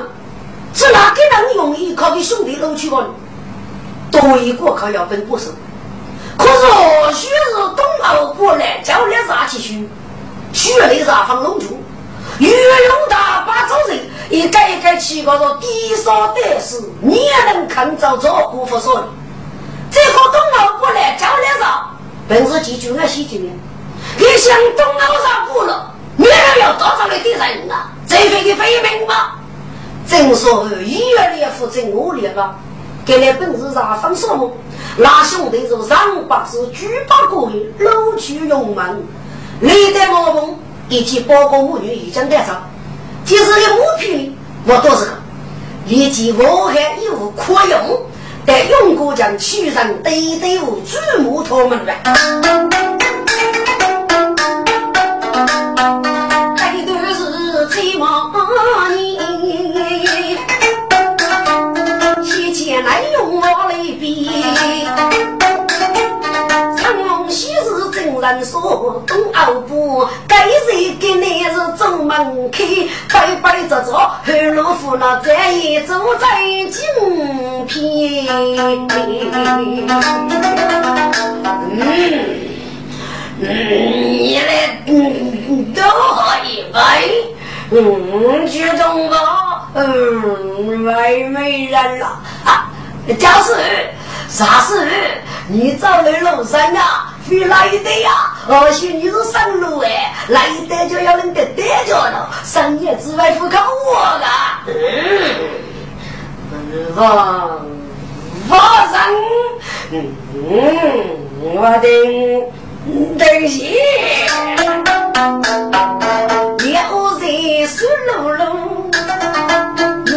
[0.72, 3.04] 是哪个人容易靠给兄弟搂去过？
[4.10, 5.48] 多一个靠要分不是？
[6.38, 9.88] 可是或许是东澳过来叫来啥去去？
[10.52, 11.78] 学来啥放龙珠？
[12.38, 13.98] 越用大把走人，
[14.30, 19.08] 一改一改起高着低烧得势，你也能看着照顾不说的。
[19.90, 21.90] 这个东澳过来叫来啥？
[22.28, 23.58] 本是记住那些经验，
[24.16, 25.92] 别想东澳上过了。
[26.16, 27.90] 你还要多少的敌人啊？
[28.06, 29.32] 这份的非命吗？
[30.06, 32.56] 正说医院里负责我力吧，
[33.04, 34.50] 给了本事上分什么？
[34.96, 39.02] 那兄弟是上百是举把过的老去勇猛，
[39.60, 40.54] 历代我们
[40.88, 42.68] 以及包括母女已经带上，
[43.24, 45.12] 其实的物品我都是个，
[45.86, 48.00] 以及我还有可用，
[48.46, 51.92] 但用过将取上对对我注目他们了。
[69.06, 72.64] 东澳布该谁给你是正门开，
[73.12, 74.20] 白白着着后
[74.54, 76.26] 路夫那再一走在
[76.70, 76.80] 金
[77.66, 78.26] 片。
[78.28, 78.86] 嗯
[83.42, 86.78] 嗯，你来嗯都可以呗，
[87.70, 90.92] 嗯，剧中吧，嗯，外
[91.30, 92.06] 没人了
[92.44, 92.70] 啊。
[93.18, 93.54] 家事
[94.28, 94.86] 啥事？
[95.48, 97.06] 你找来路上呀？
[97.30, 98.10] 飞来的呀？
[98.48, 102.28] 而且你是上路哎，来的就要人得得着了。
[102.42, 104.26] 三年之外不靠我的。
[106.52, 107.64] 嗯，放
[108.48, 108.58] 放
[108.90, 109.00] 上，
[109.92, 110.12] 嗯，
[111.40, 111.86] 我的
[113.16, 113.78] 东西，
[116.72, 117.22] 要在
[117.68, 118.90] 水路路，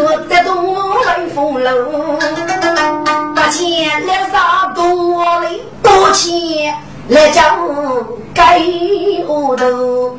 [0.01, 0.51] 我得动
[1.05, 1.69] 来风楼。
[3.51, 5.61] 钱来啥多嘞？
[5.83, 6.73] 多钱
[7.09, 7.59] 来讲
[8.33, 8.61] 该
[9.27, 10.15] 我头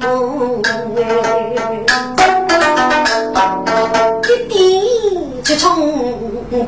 [4.23, 4.55] 一点
[5.43, 5.67] 就去冲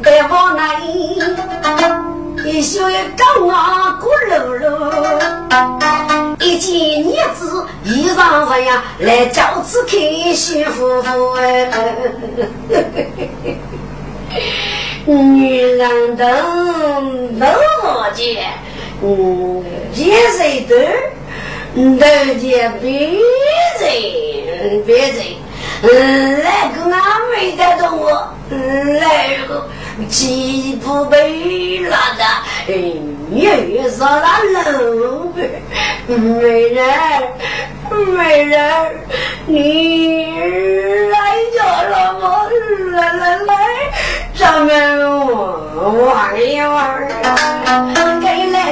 [0.03, 0.81] 白毛来，
[2.47, 4.65] 一宿也高啊咕噜噜，
[6.41, 6.75] 一件
[7.07, 8.17] 女子衣裳
[8.49, 11.33] 上呀，来教子开心夫妇。
[11.35, 11.71] 哎，
[15.05, 16.25] 女人都
[17.39, 17.47] 都
[17.83, 18.51] 好见，
[19.03, 20.75] 嗯，见谁都
[21.99, 25.17] 都见别人别人。
[25.83, 26.97] 来个俺
[27.31, 29.69] 没得动我，来个
[30.09, 32.73] 既不被拉的，
[33.31, 34.25] 又上了
[34.73, 35.33] 楼。
[36.09, 36.85] 美人，
[37.91, 38.59] 美人，
[39.47, 40.25] 你
[41.11, 41.17] 来
[41.53, 41.59] 着
[41.91, 42.25] 了吗？
[42.93, 43.53] 来来来，
[44.35, 44.71] 咱们
[46.07, 46.07] 玩
[46.41, 46.77] 一玩。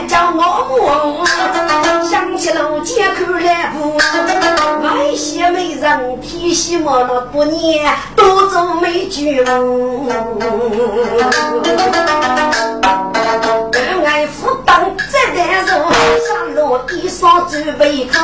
[0.03, 0.41] 叫我
[0.71, 1.25] 我，
[2.05, 3.97] 想起了街口来不？
[4.83, 9.23] 外些美人提西莫了不念，多做美酒。
[14.05, 15.73] 爱夫当这单手，
[16.21, 18.21] 下落衣裳准备口，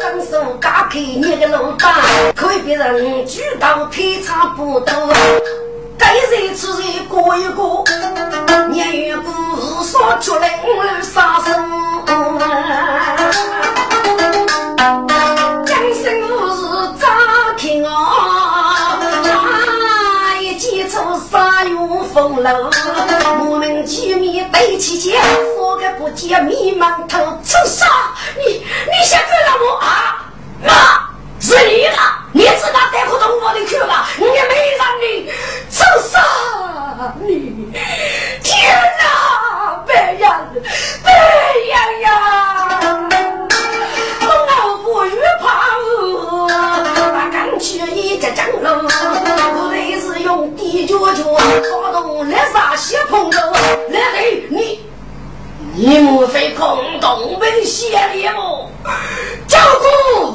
[0.00, 1.94] 伸手打开你的老板，
[2.36, 4.94] 可以别人举刀腿长不多，
[5.98, 7.84] 该谁吃谁过一过，
[8.70, 9.32] 年月过
[9.84, 11.52] 说出来我杀生，
[15.64, 16.60] 江生无事
[16.98, 17.06] 咋
[17.56, 18.98] 听啊？
[20.40, 20.98] 一见出
[21.30, 22.70] 杀用风楼。
[23.84, 25.20] 见面对起见，
[25.56, 27.84] 说个不见面满头出杀！
[28.38, 30.24] 你你想干什么啊？
[30.64, 30.70] 妈，
[31.40, 32.21] 是你了！
[32.34, 35.30] 你知道带不动我的去了，你没让你
[35.70, 36.18] 臭杀
[37.20, 37.70] 你！
[38.42, 38.54] 天
[38.98, 40.46] 哪，白羊，
[41.04, 41.12] 白
[41.68, 42.08] 羊呀！
[44.22, 44.26] 我
[44.82, 45.44] 不惧怕，
[47.12, 53.38] 把钢去一只张龙，我得是用地脚脚打动来杀血碰头。
[54.48, 54.80] 你
[55.74, 58.70] 你莫非空洞文写的么？
[59.48, 60.34] 教姑，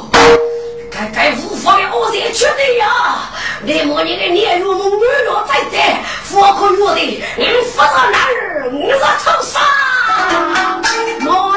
[0.98, 3.30] 该该无法的恶人缺德呀！
[3.62, 7.02] 你莫你的年如龙，女若在在，佛可约的，
[7.38, 9.62] 你不是男儿，你是畜生！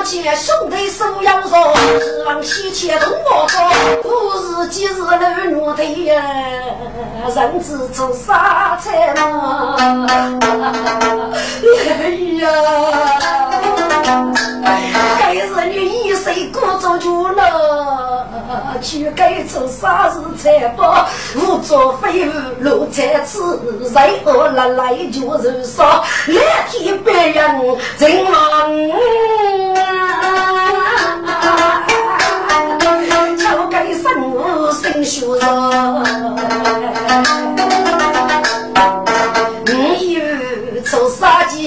[0.02, 3.60] 见兄弟手要说，希望喜切同我说，
[4.02, 4.08] 不
[4.64, 6.22] 是今日儿女的呀，
[7.34, 9.76] 人之做啥菜嘛？
[14.64, 18.26] 哎呀，该是你一生过着就了，
[18.82, 21.08] 去该做啥子菜吧？
[21.34, 23.38] 无作废物落菜吃，
[23.88, 25.84] 谁饿了来就是说，
[26.26, 28.30] 来替别人怎么？
[33.36, 36.04] 交给生物生学上，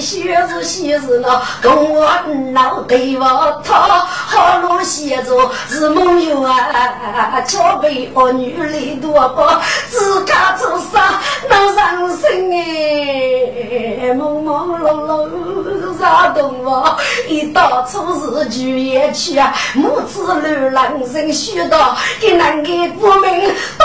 [0.00, 1.40] 学子学子呢？
[1.60, 2.08] 跟我
[2.52, 16.96] 闹对我他好罗写着是梦游啊，巧被我女里多把自家做啥能上身哎，朦朦胧胧啥动我
[17.28, 21.78] 一到初日就也去啊，母子流浪人许多，
[22.20, 22.68] 给男个
[22.98, 23.84] 不明多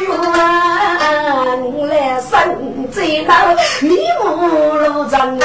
[0.00, 2.30] 远来生
[2.90, 3.30] 在那
[3.82, 3.88] 迷
[4.22, 4.24] 雾
[4.76, 5.44] 路上啊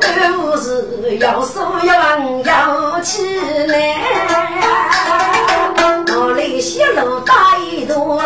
[0.00, 0.66] 都是
[1.18, 1.90] 要收养
[2.44, 3.22] 要起
[3.66, 3.74] 来，
[6.14, 8.20] 我来些路大一多。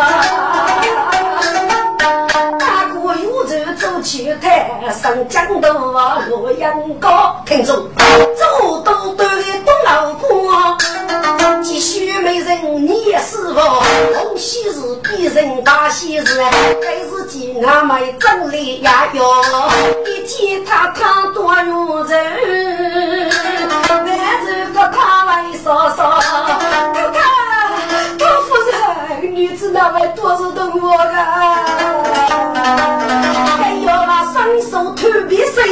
[5.07, 10.77] 上江头啊，洛阳高，听众走都都的东老坡，
[11.63, 13.61] 继续美人你也是否？
[14.17, 16.41] 红喜事比人大喜事，
[16.83, 19.23] 该是见俺们真理呀哟，
[20.07, 23.31] 一见他他多如人，
[23.89, 26.21] 男子和他来说说，
[26.93, 27.23] 看看
[28.19, 28.57] 高夫
[29.21, 31.76] 人，女子那位多是懂我的。
[35.57, 35.63] 谁，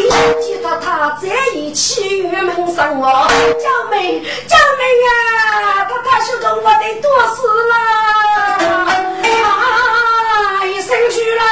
[0.41, 3.29] 记得他在一起玉门上哦，
[3.61, 4.19] 娇妹
[4.49, 7.37] 娇妹呀，他他说的我得多死
[7.69, 7.75] 了，
[9.45, 11.43] 啊，一生出来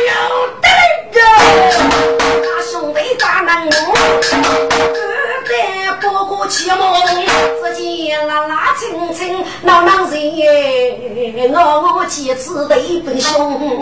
[12.10, 13.78] 几次对本兄。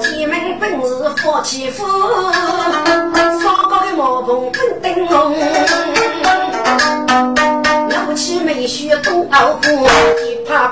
[0.00, 1.86] 进门本是夫妻夫，
[3.38, 5.34] 双高的毛棚本灯笼。
[8.06, 9.52] 夫妻美婿都熬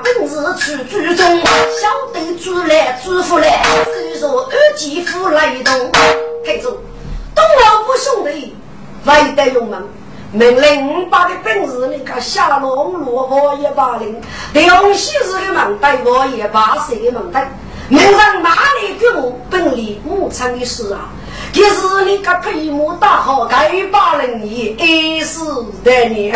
[0.02, 5.92] 本事出祖宗，晓得祖来祖父来，虽说二继父来动。
[6.44, 6.70] 太祖，
[7.34, 8.56] 东老不兄弟，
[9.04, 9.82] 外得勇猛，
[10.32, 14.20] 命令把的本事你看下龙落我也把令，
[14.52, 17.52] 刘西是的门带我也把谁门带，
[17.88, 21.10] 门上哪里给我本领无常的事啊？
[21.52, 26.32] 其是你个配木大好，该把人也爱死的你。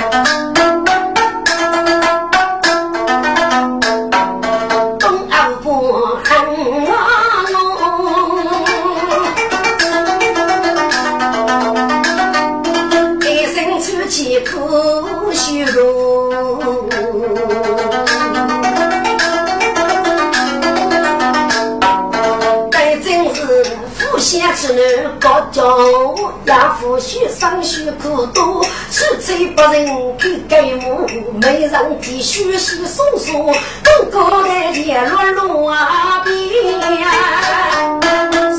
[25.70, 26.16] 高中
[26.46, 28.60] 亚夫学生学苦多，
[28.90, 29.86] 出嘴不人
[30.18, 31.06] 给给母，
[31.40, 33.52] 没人替学习送书，
[33.84, 36.34] 哥哥的田落路啊边，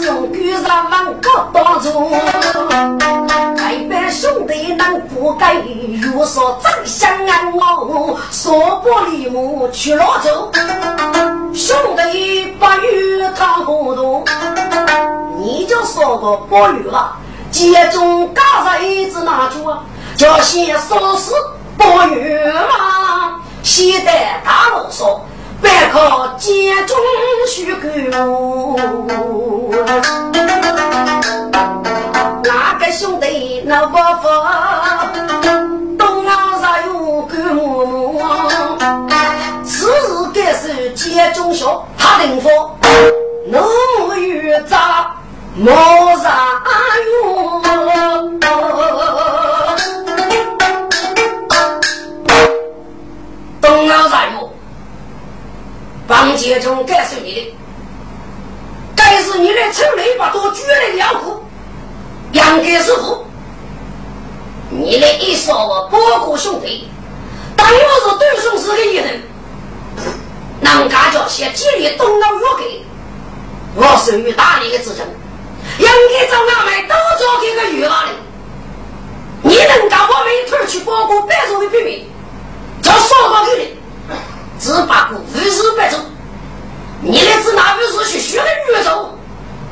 [0.01, 2.13] 送给上万个帮助，
[3.57, 10.49] 爱班兄弟能不该有所真相啊我说不离母去老走，
[11.53, 14.23] 兄弟不与他糊涂。
[15.43, 17.17] 你就说个不语了，
[17.49, 19.81] 集中刚才一直拿住啊，
[20.15, 21.31] 叫先说是
[21.75, 21.83] 不
[22.13, 25.21] 语嘛，现在大啰嗦，
[25.59, 26.95] 别靠集中
[27.47, 28.11] 去干。
[32.43, 34.29] 哪个兄弟那不服？
[35.97, 38.21] 东澳上有干木木，
[39.65, 42.77] 此事该是集中小，他定说，
[44.07, 45.15] 我与咋？
[45.53, 45.73] 莫
[46.23, 46.63] 啥
[47.11, 47.61] 用？
[53.59, 54.49] 东老啥用？
[56.07, 57.55] 帮杰中该是你的，
[58.95, 61.43] 该是你的城里把多举来两户，
[62.31, 63.25] 杨该师傅，
[64.69, 66.89] 你的一说我包括兄弟，
[67.57, 67.73] 当我
[68.09, 69.21] 是对手是个人，
[70.61, 72.81] 能干叫些激励东老约给，
[73.75, 75.05] 我属于大理的子称。
[75.81, 78.11] 应该找俺们都做这个鱼娃的，
[79.41, 82.11] 你能干我们一块去包裹白族的秘密，
[82.81, 83.77] 叫少到给你，
[84.59, 85.97] 只把过五十白族，
[87.01, 89.17] 你的只拿五十去学的越走，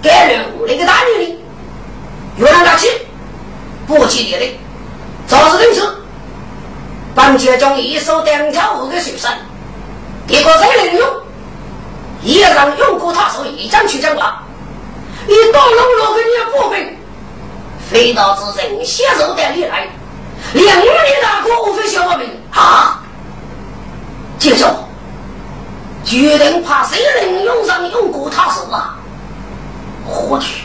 [0.02, 1.40] 该人那个大女的，
[2.38, 2.88] 越南大气，
[3.86, 4.60] 不吉利的，
[5.28, 5.82] 早日认识，
[7.14, 9.32] 本节中一手两条五个学生，
[10.28, 11.08] 一个在领用，
[12.24, 14.44] 也让用过他手一张去讲话。
[15.30, 16.98] 你到龙罗给你部分，
[17.88, 19.88] 飞刀之人携手带你来，
[20.54, 23.00] 两年大哥无非小我们啊！
[24.40, 24.68] 接着，
[26.04, 28.98] 决定怕谁能用上用过他手啊！
[30.08, 30.64] 我去，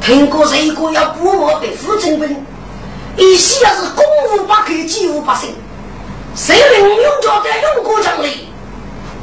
[0.00, 2.46] 听过这个要不我被负征兵，
[3.18, 5.42] 一些是攻无不克，击无不胜，
[6.34, 8.30] 谁能用着的用过将来，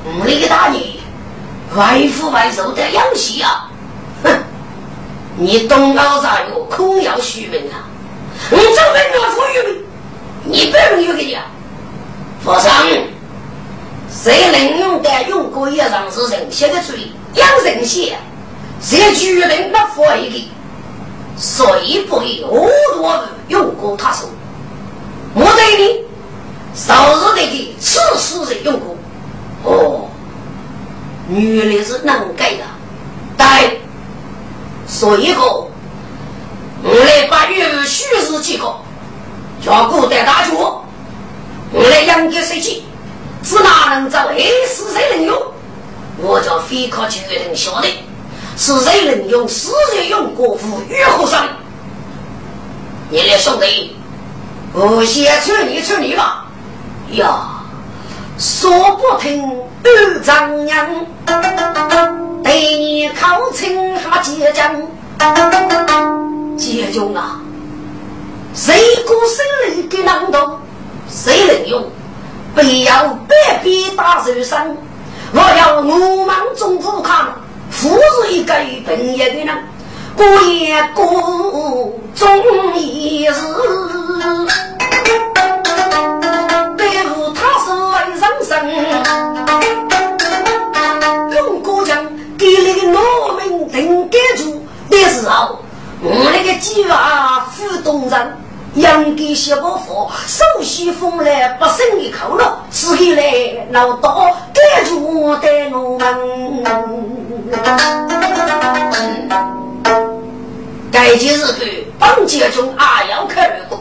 [0.06, 1.02] 我的大你
[1.76, 3.69] 外父外受的养息啊！
[4.24, 4.44] 哼！
[5.38, 7.88] 你东高啥有空要虚名啊？
[8.52, 9.86] 你这边要富裕，
[10.46, 11.46] 你不能有给你啊！
[12.44, 12.88] 佛上，
[14.10, 18.18] 谁能用的用过一上是人血的嘴，养人血，
[18.82, 20.50] 谁居人那佛一个，
[21.38, 24.30] 谁不给恶多用过他手？
[25.34, 26.06] 我对你，
[26.74, 28.96] 少日得给吃死人用过。
[29.64, 30.10] 哦，
[31.28, 32.64] 女的是能改的，
[33.38, 33.82] 对。
[34.90, 35.42] 所以个，
[36.82, 38.76] 我来把月虚实几个，
[39.64, 40.84] 叫古代大脚，
[41.72, 42.84] 我来养个设计，
[43.44, 44.28] 是哪能找？
[44.30, 44.38] 哎，
[44.68, 45.38] 是谁能用？
[46.18, 47.88] 我叫飞科决定晓得，
[48.58, 49.48] 是谁能用？
[49.48, 51.46] 是谁用国服与和尚？
[53.12, 53.96] 你来兄弟，
[54.74, 56.48] 我先劝你劝你吧。
[57.12, 57.62] 呀，
[58.40, 59.44] 说不听
[59.84, 60.88] 二丈娘，
[62.50, 64.76] 对你靠亲还结将，
[66.58, 67.40] 结将啊！
[68.56, 68.74] 谁
[69.06, 70.58] 过生里给难懂？
[71.08, 71.88] 谁能用？
[72.56, 74.76] 不要百变大受伤。
[75.32, 77.28] 我要我们中不康，
[77.70, 77.88] 富
[78.26, 79.56] 是一个本业的人，
[80.16, 83.32] 过也过终一日。
[86.76, 89.29] 对付他是为人生，
[94.90, 95.60] 住的时候，
[96.02, 98.38] 我那个计划副东人。
[98.76, 103.24] 养给小伯父，手洗风来不胜一口了，吃起来
[103.72, 106.06] 老多，盖住的农门。
[110.92, 113.80] 该件事对帮家中阿要考虑过，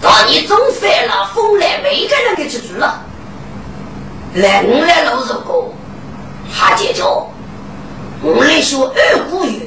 [0.00, 3.02] 当你总犯了风来，每个人给吃住了。
[4.32, 5.74] 人来老实过，
[6.48, 7.26] 哈姐叫
[8.22, 9.62] 我来说二姑爷，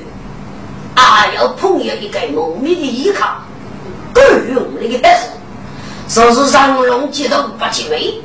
[0.98, 3.38] 阿要朋友一个农民的依靠。
[4.14, 4.22] 够
[4.52, 5.30] 用那个孩子，
[6.10, 8.16] 说是上龙激动不及眉，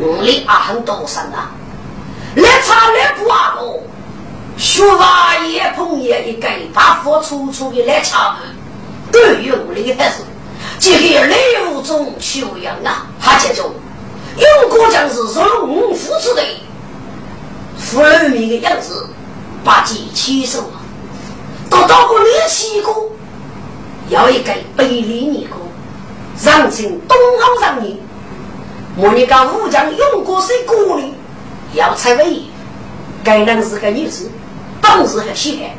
[0.00, 1.52] 我的阿很多生啊，
[2.34, 3.80] 来查来不阿个，
[4.56, 8.38] 学法也碰也一个把火粗粗的来查
[9.12, 10.24] 够用那个孩子，
[10.80, 13.72] 这个六种修养啊，哈这种
[14.36, 16.42] 用过将是说龙付出的，
[17.76, 19.08] 富人民的样子，
[19.62, 20.64] 把己起手
[21.78, 22.92] 我，到过你七个。
[24.08, 25.58] 要一个百里尼姑，
[26.42, 28.00] 让请东欧上你。
[28.96, 31.12] 我你讲武将用过谁鼓励？
[31.74, 32.42] 要才为，
[33.22, 34.30] 该人是个女子，
[34.80, 35.70] 当时还写。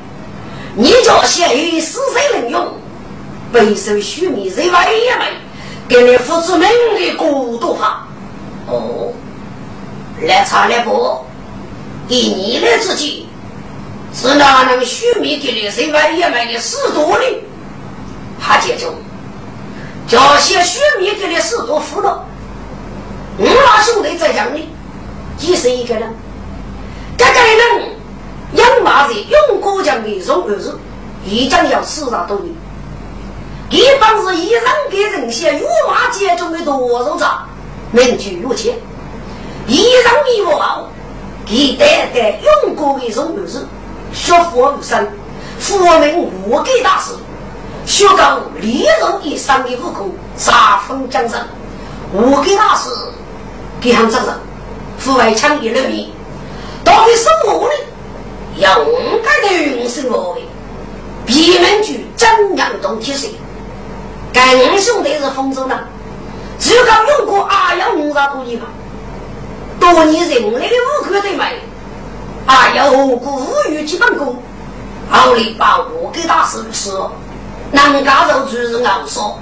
[0.76, 2.74] 你叫写于死谁能用？
[3.52, 5.26] 备受虚名谁外也没，
[5.88, 8.08] 给你付出名的孤独哈。
[8.68, 9.12] 哦，
[10.22, 11.18] 来查来不？
[12.08, 13.26] 以你的自己，
[14.14, 17.26] 是哪能虚名给你谁外也没的死多呢？
[18.42, 18.88] 他接着，
[20.08, 22.26] 叫些血米给的事多服了。
[23.38, 24.70] 我那兄弟在讲呢，
[25.38, 26.14] 几十一个人，
[27.18, 27.98] 这个人
[28.54, 30.80] 养马子用过江的种儿子，
[31.26, 32.54] 一将要四十多年。
[33.70, 37.48] 一帮是一人给人些御马街中的多肉长，
[37.92, 38.76] 名居如前。
[39.68, 40.04] 一人
[40.36, 40.90] 一我好，
[41.48, 43.68] 一代代用过的种儿子，
[44.14, 45.08] 学佛无生，
[45.60, 47.12] 佛门无给大师。
[47.86, 51.48] 学高利润以上的悟空，杀风江山，
[52.12, 52.90] 我给大师
[53.82, 54.34] 给他掌声。
[55.00, 56.12] 父外强一人民，
[56.84, 57.74] 到底是我呢？
[58.58, 58.70] 勇
[59.24, 60.44] 敢的云生我为，
[61.26, 63.34] 闭门举真阳动铁水。
[64.34, 65.80] 该五兄弟是丰州人，
[66.60, 68.68] 只有刚用过阿幺五十多年吧。
[69.80, 71.62] 多年人类的悟空的美，
[72.76, 74.42] 幺何故无语基本功？
[75.12, 77.12] 后来把我给大师吃了。
[77.72, 79.40] 南家肉主是熬说，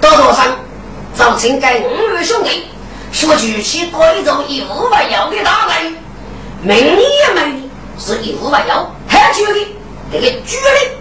[0.00, 0.46] 多多上
[1.14, 2.66] 造成该五位兄弟
[3.12, 5.94] 说举起贵州一五百幺的大雷，
[6.62, 7.62] 名也没
[7.98, 9.76] 是一五百幺，还觉得
[10.12, 10.96] 这个绝的，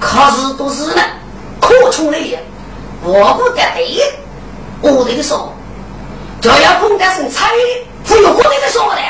[0.00, 1.02] 可是都是呢，
[1.60, 2.42] 可冲的也，
[3.02, 4.14] 我不得对，
[4.80, 5.52] 我这个说，
[6.40, 7.50] 就要碰得上彩，
[8.06, 9.00] 忽悠我这个说的，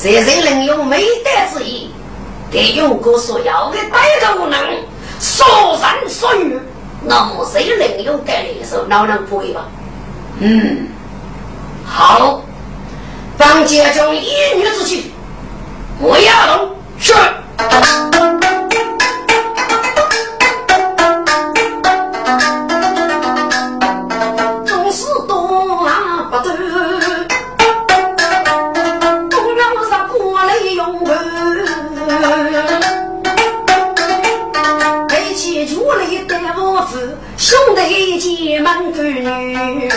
[0.00, 1.90] 谁人能用美德之意，
[2.50, 4.58] 得用过所要的带着我能。
[5.20, 5.46] 说
[5.78, 6.58] 山说雨，
[7.02, 8.86] 那么谁能用该来手？
[8.88, 9.66] 老人不会吧？
[10.38, 10.88] 嗯，
[11.84, 12.40] 好，
[13.36, 15.12] 当家中一女之气，
[15.98, 17.12] 我要龙是。
[38.60, 39.88] 门闺女，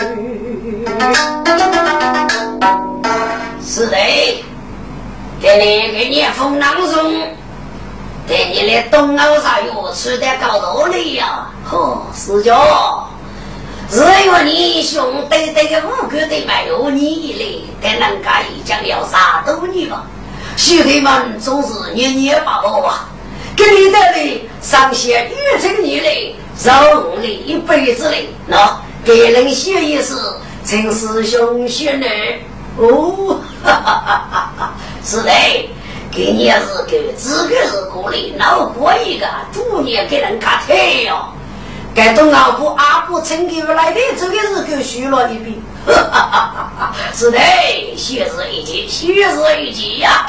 [3.62, 3.96] 是的，
[5.40, 7.12] 给你给你封郎中，
[8.26, 11.46] 给你的东欧啥药吃的高头了呀？
[11.64, 13.06] 呵，是叫，
[13.90, 20.04] 只有你兄弟这个五个的没有你一类，跟人家一讲要杀多你吧？
[20.56, 23.08] 兄弟们总是年年把我吧，
[23.54, 26.34] 给你的里上些玉成你嘞。
[26.62, 30.14] 让你一辈子累，那给人写一是
[30.64, 32.06] 陈师兄学呢？
[32.76, 34.72] 哦，哈哈哈哈哈！
[35.04, 35.30] 是的，
[36.10, 41.28] 给你是给这个是鼓励，老过一个，主年给人卡退哟。
[41.94, 45.54] 该东老婆阿婆曾给我来的，这个是给学了一遍。
[47.14, 47.38] 是的，
[47.96, 50.26] 学是一级，学是一级呀。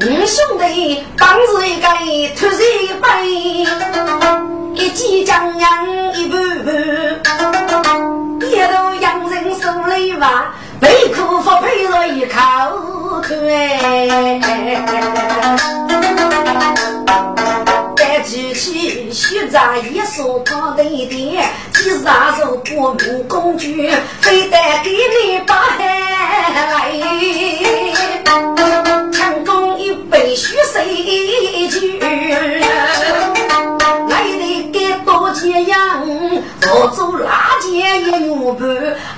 [0.00, 1.88] 你兄弟帮子一个，
[2.38, 3.06] 突然一杯，
[4.74, 6.70] 一记江洋一步步，
[8.46, 12.38] 一路洋人手里话，被苦福配着一口
[13.22, 14.38] 口该
[19.50, 23.90] 咱一束他的点，几双手不明工具，
[24.20, 26.92] 非得给你把来。
[29.12, 31.80] 成功一杯血水酒，
[36.62, 38.68] 养，多做拉件一牛半，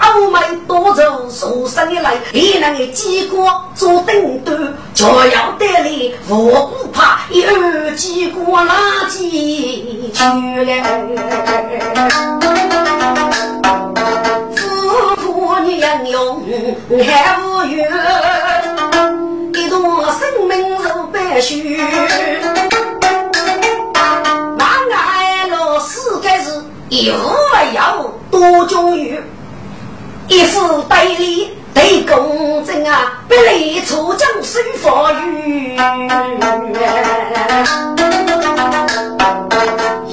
[0.00, 8.72] 欧美多走受伤的来，你那个机关做顶端，就要得力，我不怕一二机关垃
[9.08, 10.82] 圾去了。
[14.54, 16.42] 夫妇你养用
[17.04, 17.88] 还无缘。
[19.54, 19.82] 一段
[20.18, 21.78] 生命如白雪，
[26.90, 27.28] 一无不
[27.74, 29.20] 有多种鱼，
[30.26, 35.76] 一夫对立对公正啊，不离出将水火雨。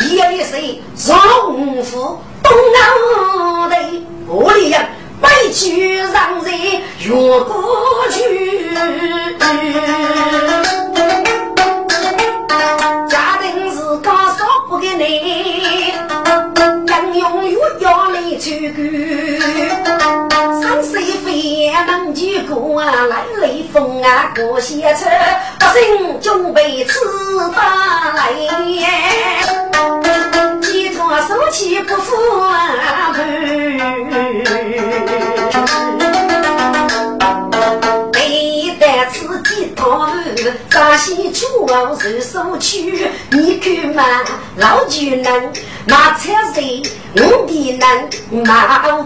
[0.02, 1.18] 一日谁上
[1.84, 3.76] 夫东南的
[4.28, 4.86] 我里人。
[5.22, 6.54] 委屈让人
[7.00, 7.56] 越过
[8.12, 8.70] 去，
[13.10, 15.45] 家庭是高少不给你，
[17.80, 18.78] 要来去干，
[20.62, 25.06] 山水飞能去过啊，来雷锋啊过些车，
[25.60, 27.00] 百姓准备吃
[27.56, 28.34] 大来，
[30.62, 33.16] 寄托手气不服啊。
[40.70, 44.04] 扎西出王受手去，你看嘛，
[44.58, 45.54] 老巨人
[45.88, 46.82] 马车谁？
[47.16, 48.10] 我的人
[48.46, 49.04] 马狗，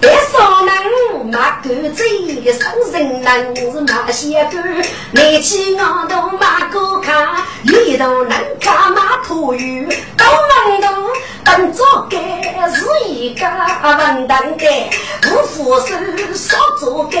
[0.00, 4.58] 别说人马狗贼，生人人是马些狗。
[5.12, 9.88] 你去我都马狗卡，里头能卡马土鱼，
[10.18, 10.26] 高
[10.68, 11.09] 门头
[11.44, 12.16] 等着该
[12.70, 14.90] 是一个文旦该，
[15.28, 15.94] 无扶手
[16.34, 17.18] 少做该，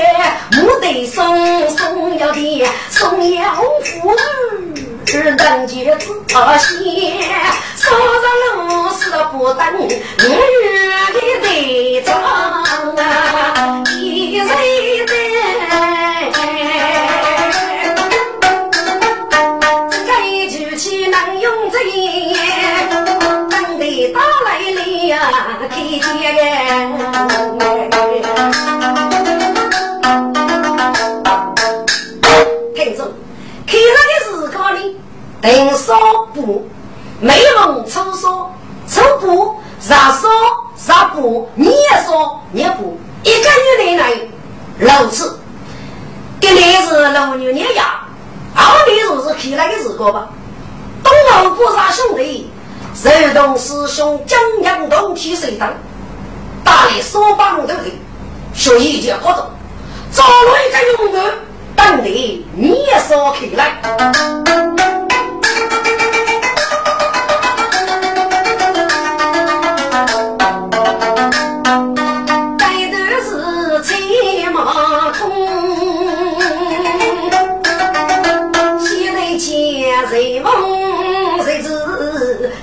[0.60, 4.16] 木得松松要的松要扶。
[5.12, 7.20] 人杰子先，
[7.76, 10.70] 上上路是不等，五月
[11.12, 15.12] 的队长啊，一人的，
[25.10, 26.28] 来了呀，天天听着，
[33.66, 34.96] 看那个时光里。
[35.40, 35.98] 等少
[36.34, 36.68] 布，
[37.18, 38.54] 美容粗说，
[38.86, 40.30] 粗布啥说
[40.76, 44.30] 啥布，你也说你布，一个月内内
[44.78, 45.40] 六次。
[46.40, 48.02] 今年是六牛年呀，
[48.54, 50.28] 二年就是看那个日子吧。
[51.02, 52.49] 东欧不杀兄弟，
[52.94, 55.68] 柔动师兄江阳东提水灯，
[56.64, 57.74] 大力说帮头的，
[58.52, 59.46] 学一件活动，
[60.12, 61.32] 找了一个勇士，
[61.76, 63.80] 等你你也说开来。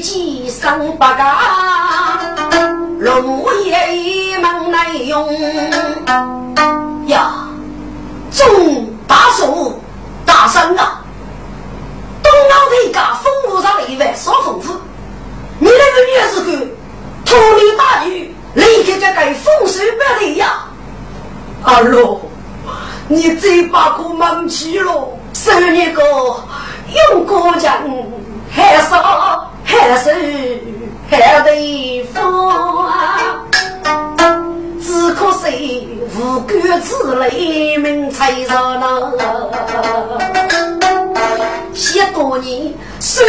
[0.00, 1.38] 计上八嘎，
[2.98, 5.28] 龙爷一门难用
[7.06, 7.46] 呀，
[8.32, 9.78] 中大手
[10.24, 11.02] 打山啊，
[12.22, 14.72] 东奥的一家丰富上的一万少丰富，
[15.58, 16.66] 你那个女是个
[17.24, 20.64] 土里大女，立刻就该风水不得呀，
[21.62, 22.22] 阿罗。
[23.08, 26.02] 你这把可忙起了，十年个
[27.10, 27.72] 用过江，
[28.50, 29.49] 还少。
[29.78, 30.60] 还是
[31.08, 32.02] 还得
[32.86, 33.44] 啊。
[34.80, 36.48] 只可惜无辜
[36.82, 39.12] 之泪名才上呐，
[41.74, 43.24] 十多年虽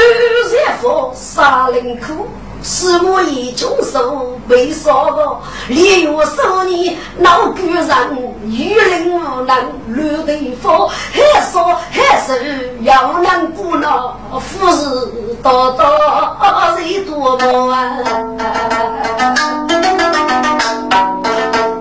[0.65, 2.27] 然佛杀人苦。
[2.63, 7.87] 是我一穷手被烧过，连月少年闹鬼人，
[8.45, 9.65] 愚人无能乱
[10.25, 14.85] 对付，还说还是要能不恼，富士
[15.41, 15.83] 多多
[16.77, 17.97] 谁多么啊？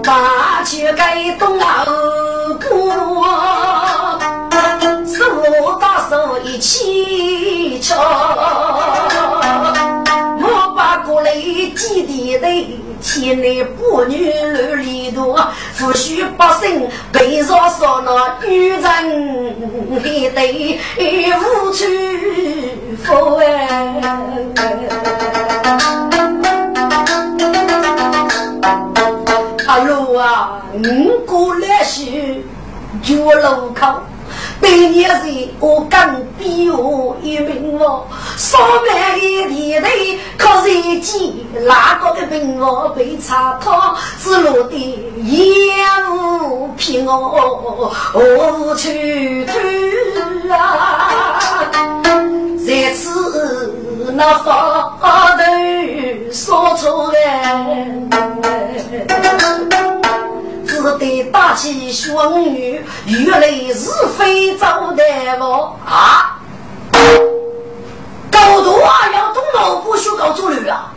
[0.03, 1.85] 大去该东老
[2.59, 2.68] 哥，
[5.07, 5.24] 手
[5.78, 8.70] 把手一起敲。
[12.31, 15.35] 几弟弟，千男百女乱里多，
[15.72, 18.81] 夫婿百姓被杀杀那女人
[19.99, 20.78] 一对
[21.35, 21.85] 无处
[23.03, 24.01] 福哎。
[29.66, 32.45] 阿罗啊，五过来时
[33.03, 34.03] 绝路口。
[34.61, 38.05] 对年人，我更比我一命哦。
[38.37, 44.77] 上面的地雷可是几哪个的兵哦被查套，只落得
[45.25, 51.71] 烟雾平哦，无处退啊。
[52.67, 53.75] 这次
[54.13, 55.43] 那发头
[56.33, 57.21] 说出来。
[60.83, 64.66] 只得大起双语，原来是非洲
[64.97, 65.05] 的
[65.39, 66.41] 我啊！
[68.31, 70.91] 高度啊，要动脑部学搞作律啊！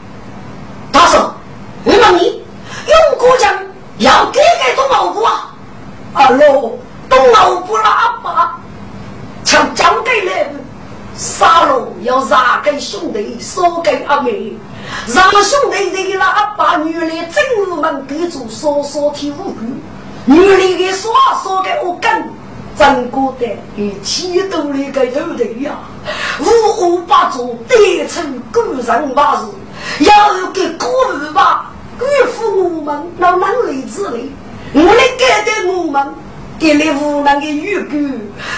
[0.92, 1.36] 大嫂，
[1.84, 2.42] 我问你，
[2.88, 3.54] 用国将
[3.98, 5.54] 要给给动脑部啊？
[6.14, 6.80] 阿罗，
[7.10, 8.58] 动脑部喇叭，
[9.44, 10.50] 抢交给了，
[11.18, 14.54] 杀了要杀给兄弟，说给阿妹。
[15.08, 19.60] 让兄弟的喇叭，女的正午门给住，说说听无辜。
[20.26, 21.12] 女的给说
[21.44, 22.30] 说给我跟，
[22.78, 25.72] 真过得与七度那个有的呀。
[26.40, 29.54] 五五八座得成古人八字，
[30.00, 30.88] 要给古
[31.20, 34.32] 人吧，辜负我们那能力之力，
[34.74, 36.14] 我来给的我们。
[36.64, 37.98] 给了无能的预估，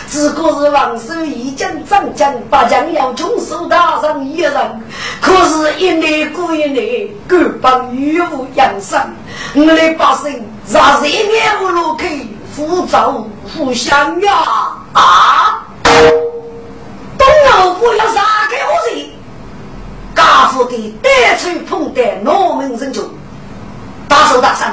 [0.08, 4.54] 只可是王守义将长江八将要穷手打上一人，
[5.20, 9.02] 可是，一年过一年，各帮雨无养生，
[9.56, 13.26] 我的百姓让热眼无路去，浮躁
[13.58, 14.34] 互相呀
[14.94, 15.66] 啊！
[17.18, 19.10] 东老不要杀给我人，
[20.16, 23.02] 家父的带出碰的农民人就
[24.08, 24.68] 大手大声，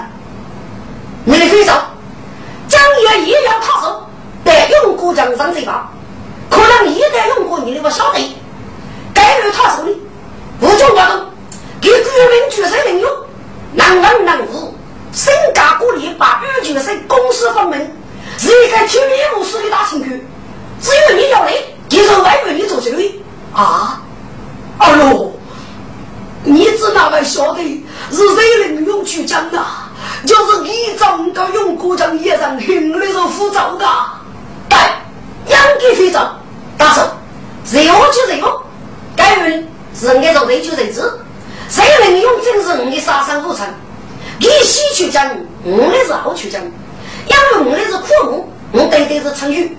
[1.24, 1.72] 你非走。
[2.72, 4.02] 将也也要他手，
[4.42, 5.92] 但用过江上嘴巴，
[6.48, 8.34] 可能一旦用过你的不晓得，
[9.12, 9.90] 该有他手的，
[10.60, 11.26] 无中活动，
[11.82, 13.10] 给居民举手领用，
[13.74, 14.74] 能文能武，
[15.12, 17.78] 身家国力把二举生公私分明，
[18.38, 20.26] 是一个听命无私的大情局。
[20.80, 21.52] 只有你要来，
[21.90, 23.20] 接受外面你做这位
[23.52, 24.00] 啊？
[24.78, 25.30] 哎呦，
[26.42, 27.62] 你只那位晓得
[28.10, 29.62] 是谁能用去讲的？
[30.26, 33.86] 就是你整个用国将一人心里头浮躁的，
[34.68, 34.78] 对，
[35.48, 36.38] 养给非常，
[36.78, 37.02] 大手，
[37.70, 38.60] 任务就任务，
[39.16, 41.20] 该人是按照对就对子，
[41.68, 43.66] 谁能用真是你的杀伤无成？
[44.38, 45.28] 你先去讲，
[45.64, 49.76] 我的是后去讲，因为我的是苦木，我对的是成语，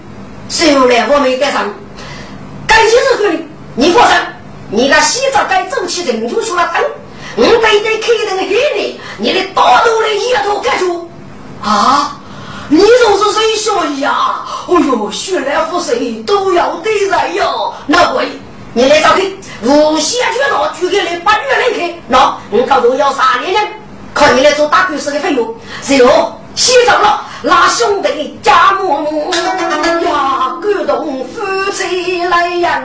[0.78, 1.66] 后来我没赶上，
[2.68, 3.30] 该几日可
[3.76, 4.18] 你放心，
[4.70, 6.84] 你那洗澡该走起人就出了灯。
[7.36, 11.10] 我对对开灯黑你，你的大头的一头盖住
[11.64, 12.18] 啊！
[12.70, 14.42] 你就是谁小呀？
[14.68, 17.74] 哎呦，血来福谁都要得人哟！
[17.88, 18.28] 那会
[18.74, 23.68] 你来找去，无锡去到就给你八月来开，那我高头要三年人，
[24.14, 25.56] 靠你来做大律师的费用。
[25.88, 29.32] 然后洗澡了，拉兄弟家母母
[30.06, 32.84] 呀，感动夫妻来养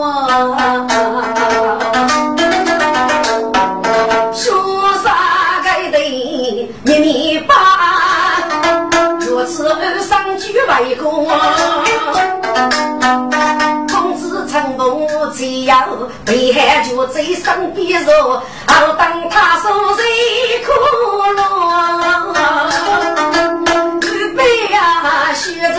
[0.00, 0.22] 啊。
[2.08, 2.21] 说
[11.26, 11.32] 公。
[14.14, 15.88] 子成功只要
[16.26, 20.04] 被害就在身边坐，好等他受罪
[20.66, 20.70] 苦
[21.32, 21.40] 了。
[24.02, 24.04] 预
[24.34, 24.42] 备
[24.72, 25.78] 呀，学着